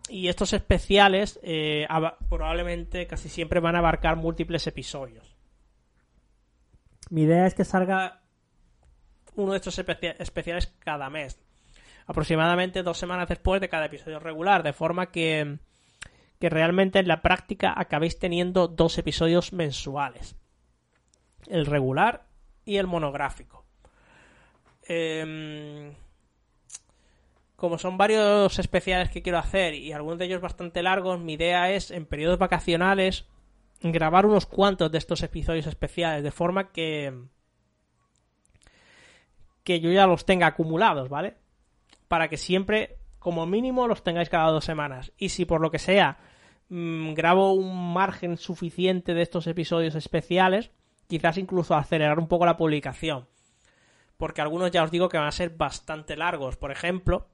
[0.08, 1.86] Y estos especiales eh,
[2.28, 5.36] probablemente casi siempre van a abarcar múltiples episodios.
[7.10, 8.20] Mi idea es que salga
[9.36, 11.40] uno de estos especiales cada mes.
[12.06, 14.64] Aproximadamente dos semanas después de cada episodio regular.
[14.64, 15.58] De forma que,
[16.40, 20.34] que realmente en la práctica acabéis teniendo dos episodios mensuales.
[21.46, 22.26] El regular
[22.64, 23.59] y el monográfico.
[24.86, 25.94] Em,
[27.56, 31.70] como son varios especiales que quiero hacer y algunos de ellos bastante largos, mi idea
[31.70, 33.26] es en periodos vacacionales
[33.82, 37.12] grabar unos cuantos de estos episodios especiales de forma que
[39.64, 41.36] que yo ya los tenga acumulados, ¿vale?
[42.08, 45.12] Para que siempre, como mínimo, los tengáis cada dos semanas.
[45.18, 46.18] Y si por lo que sea
[46.70, 50.70] mm, grabo un margen suficiente de estos episodios especiales,
[51.08, 53.28] quizás incluso acelerar un poco la publicación
[54.20, 56.58] porque algunos ya os digo que van a ser bastante largos.
[56.58, 57.26] Por ejemplo,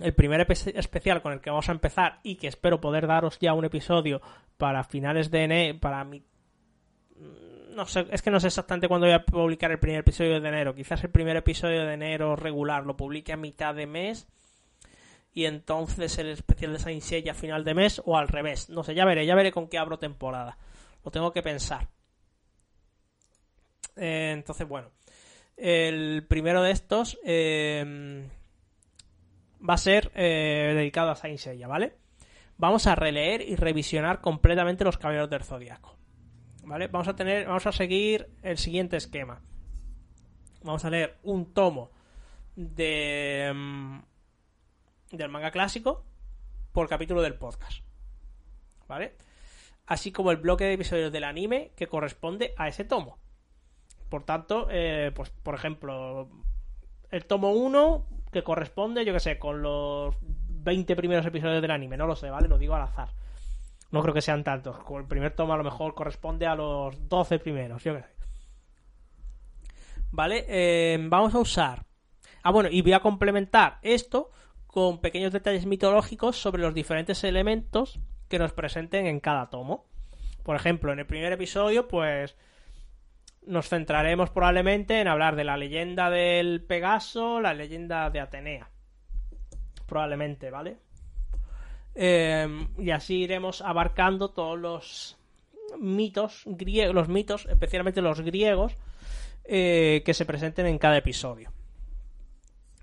[0.00, 3.52] el primer especial con el que vamos a empezar y que espero poder daros ya
[3.52, 4.22] un episodio
[4.56, 6.20] para finales de enero, para mi...
[6.20, 10.40] Mm, no sé, es que no sé exactamente cuándo voy a publicar el primer episodio
[10.40, 10.72] de enero.
[10.72, 14.28] Quizás el primer episodio de enero regular lo publique a mitad de mes
[15.34, 18.70] y entonces el especial de Saint Seiya a final de mes o al revés.
[18.70, 20.58] No sé, ya veré, ya veré con qué abro temporada.
[21.04, 21.88] Lo tengo que pensar.
[23.96, 24.88] Eh, entonces, bueno.
[25.64, 28.28] El primero de estos eh,
[29.60, 31.94] va a ser eh, dedicado a Saint ¿vale?
[32.56, 35.96] Vamos a releer y revisionar completamente los Caballeros del Zodiaco.
[36.64, 36.88] ¿Vale?
[36.88, 39.40] Vamos a tener, vamos a seguir el siguiente esquema.
[40.64, 41.92] Vamos a leer un tomo
[42.56, 43.98] de mm,
[45.12, 46.04] del manga clásico
[46.72, 47.84] por capítulo del podcast.
[48.88, 49.14] ¿Vale?
[49.86, 53.21] Así como el bloque de episodios del anime que corresponde a ese tomo.
[54.12, 56.28] Por tanto, eh, pues por ejemplo,
[57.10, 61.96] el tomo 1 que corresponde, yo que sé, con los 20 primeros episodios del anime,
[61.96, 62.46] no lo sé, ¿vale?
[62.46, 63.08] Lo digo al azar.
[63.90, 64.76] No creo que sean tantos.
[64.98, 68.08] El primer tomo a lo mejor corresponde a los 12 primeros, yo que sé.
[70.10, 70.44] ¿Vale?
[70.46, 71.86] Eh, vamos a usar.
[72.42, 74.30] Ah, bueno, y voy a complementar esto
[74.66, 77.98] con pequeños detalles mitológicos sobre los diferentes elementos
[78.28, 79.86] que nos presenten en cada tomo.
[80.42, 82.36] Por ejemplo, en el primer episodio, pues
[83.46, 88.70] nos centraremos probablemente en hablar de la leyenda del Pegaso, la leyenda de Atenea.
[89.86, 90.78] Probablemente, ¿vale?
[91.94, 92.48] Eh,
[92.78, 95.18] y así iremos abarcando todos los
[95.78, 98.76] mitos griegos, los mitos, especialmente los griegos,
[99.44, 101.52] eh, que se presenten en cada episodio.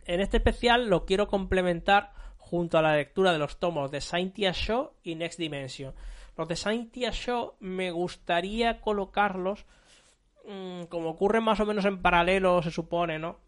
[0.06, 4.54] En este especial lo quiero complementar junto a la lectura de los tomos de Saintia
[4.54, 5.94] Show y Next Dimension.
[6.36, 9.66] Los de Saintia Show me gustaría colocarlos
[10.90, 13.40] como ocurre más o menos en paralelo, se supone, ¿no?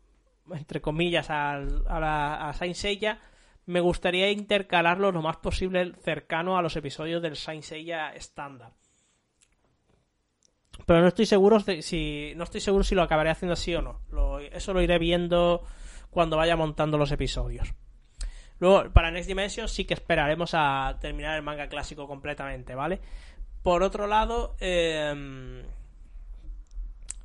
[0.53, 3.19] Entre comillas, a, la, a Saint Seiya,
[3.65, 8.71] me gustaría intercalarlo lo más posible cercano a los episodios del Saint Seiya estándar.
[10.85, 13.81] Pero no estoy seguro de si no estoy seguro si lo acabaré haciendo así o
[13.81, 14.01] no.
[14.11, 15.63] Lo- eso lo iré viendo
[16.09, 17.73] cuando vaya montando los episodios.
[18.59, 22.99] Luego, para Next Dimension sí que esperaremos a terminar el manga clásico completamente, ¿vale?
[23.63, 25.63] Por otro lado, eh,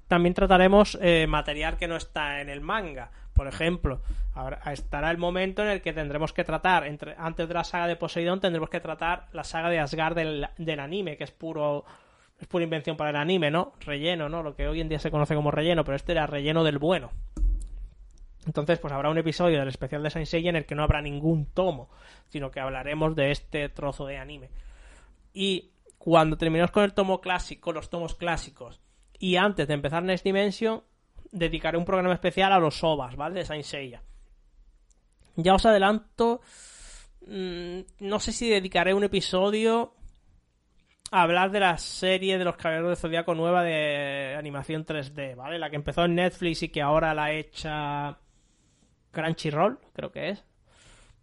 [0.08, 3.10] también trataremos eh, material que no está en el manga.
[3.32, 4.00] Por ejemplo,
[4.34, 7.86] ahora estará el momento en el que tendremos que tratar, entre, antes de la saga
[7.86, 11.84] de Poseidón, tendremos que tratar la saga de Asgard del, del anime, que es puro
[12.40, 13.72] es pura invención para el anime, ¿no?
[13.80, 14.42] Relleno, ¿no?
[14.42, 17.10] Lo que hoy en día se conoce como relleno, pero este era relleno del bueno.
[18.46, 21.00] Entonces, pues habrá un episodio del especial de Saint Seiya en el que no habrá
[21.00, 21.88] ningún tomo,
[22.28, 24.50] sino que hablaremos de este trozo de anime.
[25.32, 28.80] Y cuando terminemos con el tomo clásico, los tomos clásicos,
[29.18, 30.82] y antes de empezar Next Dimension,
[31.32, 33.40] dedicaré un programa especial a los OVAs, ¿vale?
[33.40, 34.02] De Saint Seiya.
[35.36, 36.40] Ya os adelanto,
[37.26, 39.93] mm, no sé si dedicaré un episodio
[41.10, 45.59] a hablar de la serie de los Caballeros de Zodíaco nueva de animación 3D, ¿vale?
[45.59, 48.18] La que empezó en Netflix y que ahora la hecha
[49.12, 50.44] Crunchyroll, creo que es.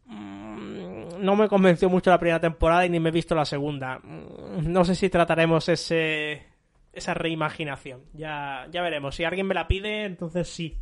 [0.06, 3.99] Mm, No me convenció mucho la primera temporada y ni me he visto la segunda.
[3.99, 6.53] Mm, No sé si trataremos ese
[6.94, 8.06] esa reimaginación.
[8.14, 9.15] Ya, ya veremos.
[9.15, 10.78] Si alguien me la pide, entonces sí.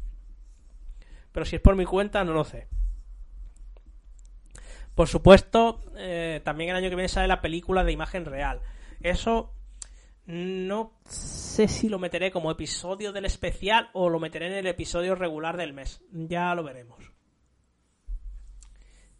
[1.31, 2.67] Pero si es por mi cuenta, no lo sé.
[4.93, 8.59] Por supuesto, eh, también el año que viene sale la película de imagen real.
[8.99, 9.53] Eso
[10.25, 15.15] no sé si lo meteré como episodio del especial o lo meteré en el episodio
[15.15, 16.01] regular del mes.
[16.11, 17.11] Ya lo veremos.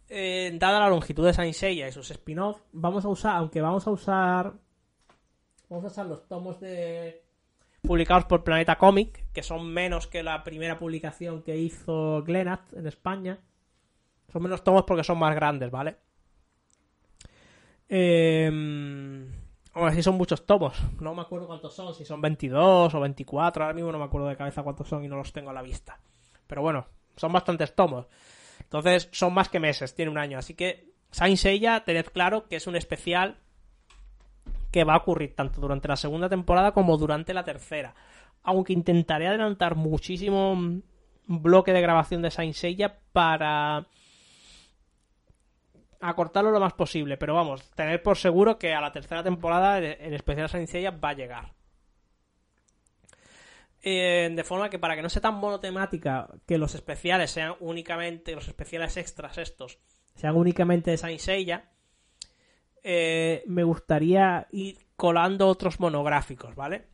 [0.08, 3.90] Dada la longitud de Saint Seiya y sus spin-off, vamos a usar, aunque vamos a
[3.90, 4.52] usar
[5.72, 7.22] vamos a usar los tomos de
[7.80, 12.86] publicados por Planeta Comic, que son menos que la primera publicación que hizo Glenat en
[12.86, 13.40] España.
[14.32, 15.96] Son menos tomos porque son más grandes, ¿vale?
[17.88, 18.46] Eh,
[19.72, 20.78] aún así son muchos tomos.
[21.00, 23.64] No me acuerdo cuántos son, si son 22 o 24.
[23.64, 25.62] Ahora mismo no me acuerdo de cabeza cuántos son y no los tengo a la
[25.62, 25.98] vista.
[26.46, 26.86] Pero bueno,
[27.16, 28.06] son bastantes tomos.
[28.60, 30.38] Entonces son más que meses, tiene un año.
[30.38, 33.38] Así que Saint Seiya, tened claro que es un especial
[34.72, 37.94] que va a ocurrir tanto durante la segunda temporada como durante la tercera.
[38.42, 40.80] Aunque intentaré adelantar muchísimo
[41.26, 43.86] bloque de grabación de Saint Seiya para
[46.00, 47.16] acortarlo lo más posible.
[47.16, 51.10] Pero vamos, tener por seguro que a la tercera temporada el especial Saint Seiya va
[51.10, 51.52] a llegar.
[53.84, 58.32] Eh, de forma que para que no sea tan monotemática que los especiales sean únicamente
[58.32, 59.80] los especiales extras estos
[60.14, 61.72] sean únicamente de Saint Seiya
[62.82, 66.86] eh, me gustaría ir colando otros monográficos, ¿vale?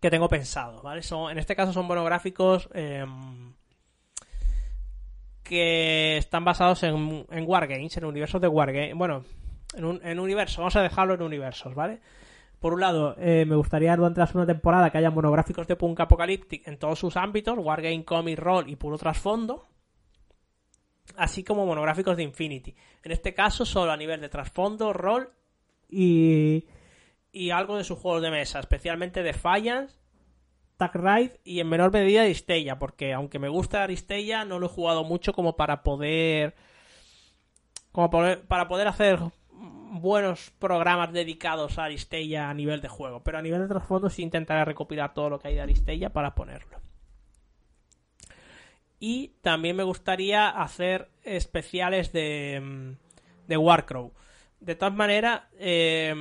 [0.00, 1.02] Que tengo pensado, ¿vale?
[1.02, 3.04] Son, en este caso son monográficos eh,
[5.42, 8.94] que están basados en, en Wargames, en universos de Wargames.
[8.94, 9.24] Bueno,
[9.74, 12.00] en un en universo, vamos a dejarlo en universos, ¿vale?
[12.60, 16.00] Por un lado, eh, me gustaría durante la segunda temporada que haya monográficos de Punk
[16.00, 19.68] Apocalyptic en todos sus ámbitos, Wargame, Comic, Roll y puro trasfondo
[21.16, 22.74] así como monográficos de Infinity.
[23.02, 25.32] En este caso, solo a nivel de trasfondo, rol
[25.88, 26.64] y,
[27.52, 29.96] algo de sus juegos de mesa, especialmente Defiance,
[30.76, 34.70] Tag Ride y en menor medida Aristella, porque aunque me gusta Aristella, no lo he
[34.70, 36.54] jugado mucho como para poder.
[37.92, 39.18] como para poder hacer
[39.50, 43.22] buenos programas dedicados a Aristella a nivel de juego.
[43.22, 46.34] Pero a nivel de trasfondo sí intentaré recopilar todo lo que hay de Aristella para
[46.34, 46.78] ponerlo.
[49.00, 54.12] Y también me gustaría hacer especiales de, mm, de Warcrow.
[54.60, 56.12] De todas maneras, eh,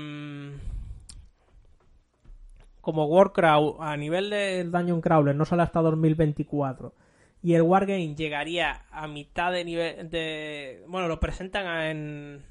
[2.82, 6.94] como Warcrow a nivel de Dungeon Crawler no sale hasta 2024
[7.42, 10.84] y el Wargame llegaría a mitad de nivel de...
[10.88, 12.46] Bueno, lo presentan en,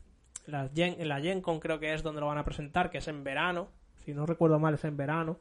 [0.47, 2.99] la Gen, en la Gen Con creo que es donde lo van a presentar, que
[2.99, 3.69] es en verano.
[4.05, 5.39] Si no recuerdo mal es en verano.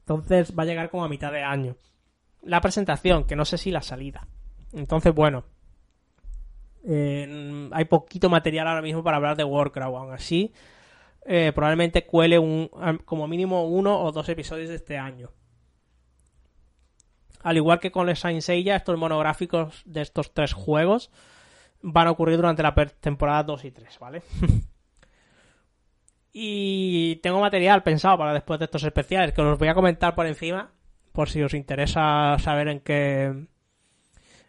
[0.00, 1.76] Entonces va a llegar como a mitad de año
[2.48, 4.26] la presentación, que no sé si la salida.
[4.72, 5.44] Entonces, bueno,
[6.84, 9.94] eh, hay poquito material ahora mismo para hablar de Warcraft.
[9.94, 10.52] Aún así,
[11.26, 12.70] eh, probablemente cuele un,
[13.04, 15.30] como mínimo uno o dos episodios de este año.
[17.42, 21.10] Al igual que con el Saint Seiya, estos monográficos de estos tres juegos
[21.82, 24.22] van a ocurrir durante la temporada 2 y 3, ¿vale?
[26.32, 30.26] y tengo material pensado para después de estos especiales que os voy a comentar por
[30.26, 30.72] encima
[31.18, 33.34] por si os interesa saber en qué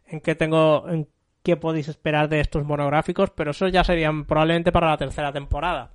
[0.05, 1.07] en qué tengo en
[1.41, 5.93] qué podéis esperar de estos monográficos, pero eso ya serían probablemente para la tercera temporada.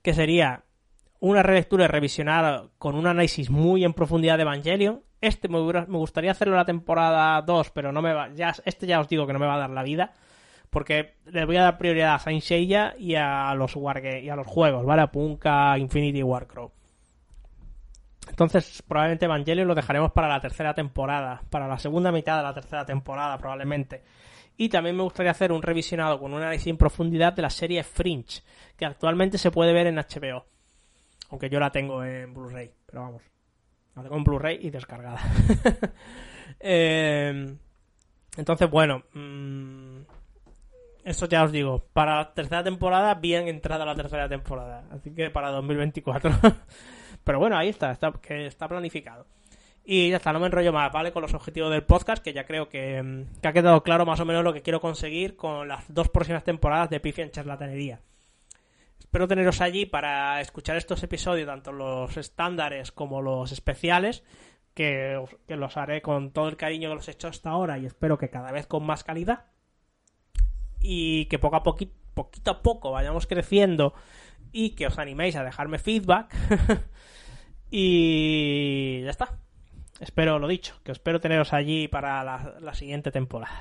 [0.00, 0.64] Que sería
[1.20, 5.02] una relectura revisionada con un análisis muy en profundidad de Evangelion.
[5.20, 9.00] Este me, gustaría hacerlo en la temporada 2, pero no me va, ya, este ya
[9.00, 10.14] os digo que no me va a dar la vida.
[10.70, 12.74] Porque le voy a dar prioridad a Saint y
[13.16, 15.02] a los y a los juegos, ¿vale?
[15.02, 16.83] A Punka, Infinity y Warcraft.
[18.34, 22.52] Entonces, probablemente Evangelion lo dejaremos para la tercera temporada, para la segunda mitad de la
[22.52, 24.02] tercera temporada, probablemente.
[24.56, 27.84] Y también me gustaría hacer un revisionado con un análisis en profundidad de la serie
[27.84, 28.42] Fringe,
[28.76, 30.46] que actualmente se puede ver en HBO.
[31.30, 33.22] Aunque yo la tengo en Blu-ray, pero vamos.
[33.94, 35.20] La tengo en Blu-ray y descargada.
[36.58, 37.56] eh,
[38.36, 39.04] entonces, bueno.
[39.12, 40.00] Mmm,
[41.04, 41.84] eso ya os digo.
[41.92, 44.88] Para la tercera temporada, bien entrada la tercera temporada.
[44.90, 46.32] Así que para 2024.
[47.24, 49.26] pero bueno, ahí está, está, que está planificado.
[49.86, 51.12] Y ya está, no me enrollo más, ¿vale?
[51.12, 54.24] Con los objetivos del podcast, que ya creo que, que, ha quedado claro más o
[54.24, 58.00] menos lo que quiero conseguir con las dos próximas temporadas de Pifia en Charlatanería.
[58.98, 64.24] Espero teneros allí para escuchar estos episodios, tanto los estándares como los especiales,
[64.72, 67.86] que, que los haré con todo el cariño que los he hecho hasta ahora y
[67.86, 69.44] espero que cada vez con más calidad.
[70.80, 73.94] Y que poco a poquito, poquito a poco vayamos creciendo
[74.54, 76.34] y que os animéis a dejarme feedback.
[77.70, 79.38] y ya está
[80.00, 83.60] espero lo dicho, que espero teneros allí para la, siguiente temporada.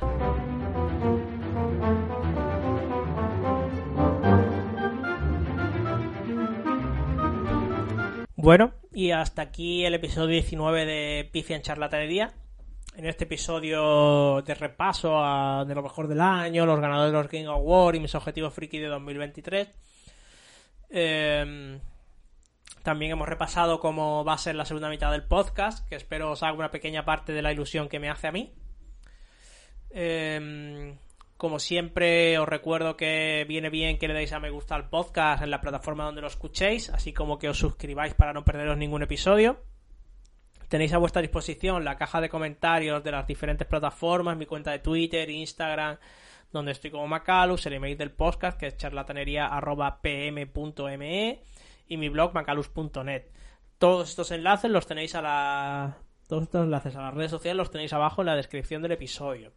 [8.35, 12.33] Bueno, y hasta aquí el episodio 19 de Pifia en Charlatanería.
[12.95, 17.31] En este episodio de repaso a, de lo mejor del año, los ganadores de los
[17.31, 19.69] Game Awards y mis objetivos friki de 2023.
[20.95, 21.79] Eh,
[22.83, 26.43] también hemos repasado cómo va a ser la segunda mitad del podcast, que espero os
[26.43, 28.53] haga una pequeña parte de la ilusión que me hace a mí.
[29.89, 30.95] Eh,
[31.37, 35.43] como siempre, os recuerdo que viene bien que le deis a me gusta al podcast
[35.43, 39.03] en la plataforma donde lo escuchéis, así como que os suscribáis para no perderos ningún
[39.03, 39.63] episodio.
[40.69, 44.79] Tenéis a vuestra disposición la caja de comentarios de las diferentes plataformas, mi cuenta de
[44.79, 45.97] Twitter, Instagram,
[46.53, 51.43] donde estoy como Macalus, el email del podcast que es charlatanería.pm.me
[51.87, 53.23] y mi blog macalus.net.
[53.79, 55.97] Todos estos enlaces los tenéis a la...
[56.27, 59.51] Todos estos enlaces a las redes sociales los tenéis abajo en la descripción del episodio.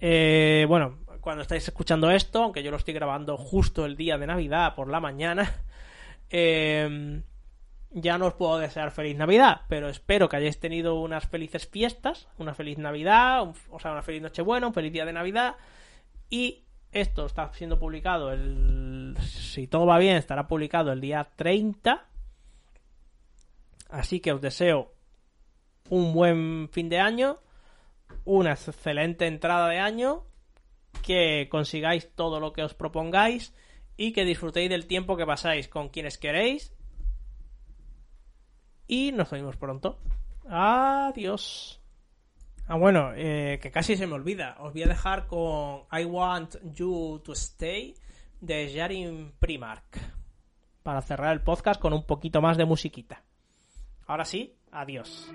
[0.00, 4.26] Eh, bueno, cuando estáis escuchando esto, aunque yo lo estoy grabando justo el día de
[4.26, 5.62] Navidad por la mañana,
[6.30, 7.20] eh,
[7.90, 12.28] ya no os puedo desear feliz Navidad, pero espero que hayáis tenido unas felices fiestas,
[12.38, 15.56] una feliz Navidad, o sea, una feliz Nochebuena, un feliz día de Navidad.
[16.28, 22.08] Y esto está siendo publicado el si todo va bien estará publicado el día 30
[23.90, 24.92] así que os deseo
[25.88, 27.38] un buen fin de año
[28.24, 30.24] una excelente entrada de año
[31.02, 33.54] que consigáis todo lo que os propongáis
[33.96, 36.74] y que disfrutéis del tiempo que pasáis con quienes queréis
[38.90, 39.98] y nos vemos pronto
[40.48, 41.80] adiós
[42.70, 44.56] Ah, bueno, eh, que casi se me olvida.
[44.60, 47.96] Os voy a dejar con I Want You to Stay
[48.40, 49.98] de Jarin Primark.
[50.84, 53.24] Para cerrar el podcast con un poquito más de musiquita.
[54.06, 55.32] Ahora sí, adiós.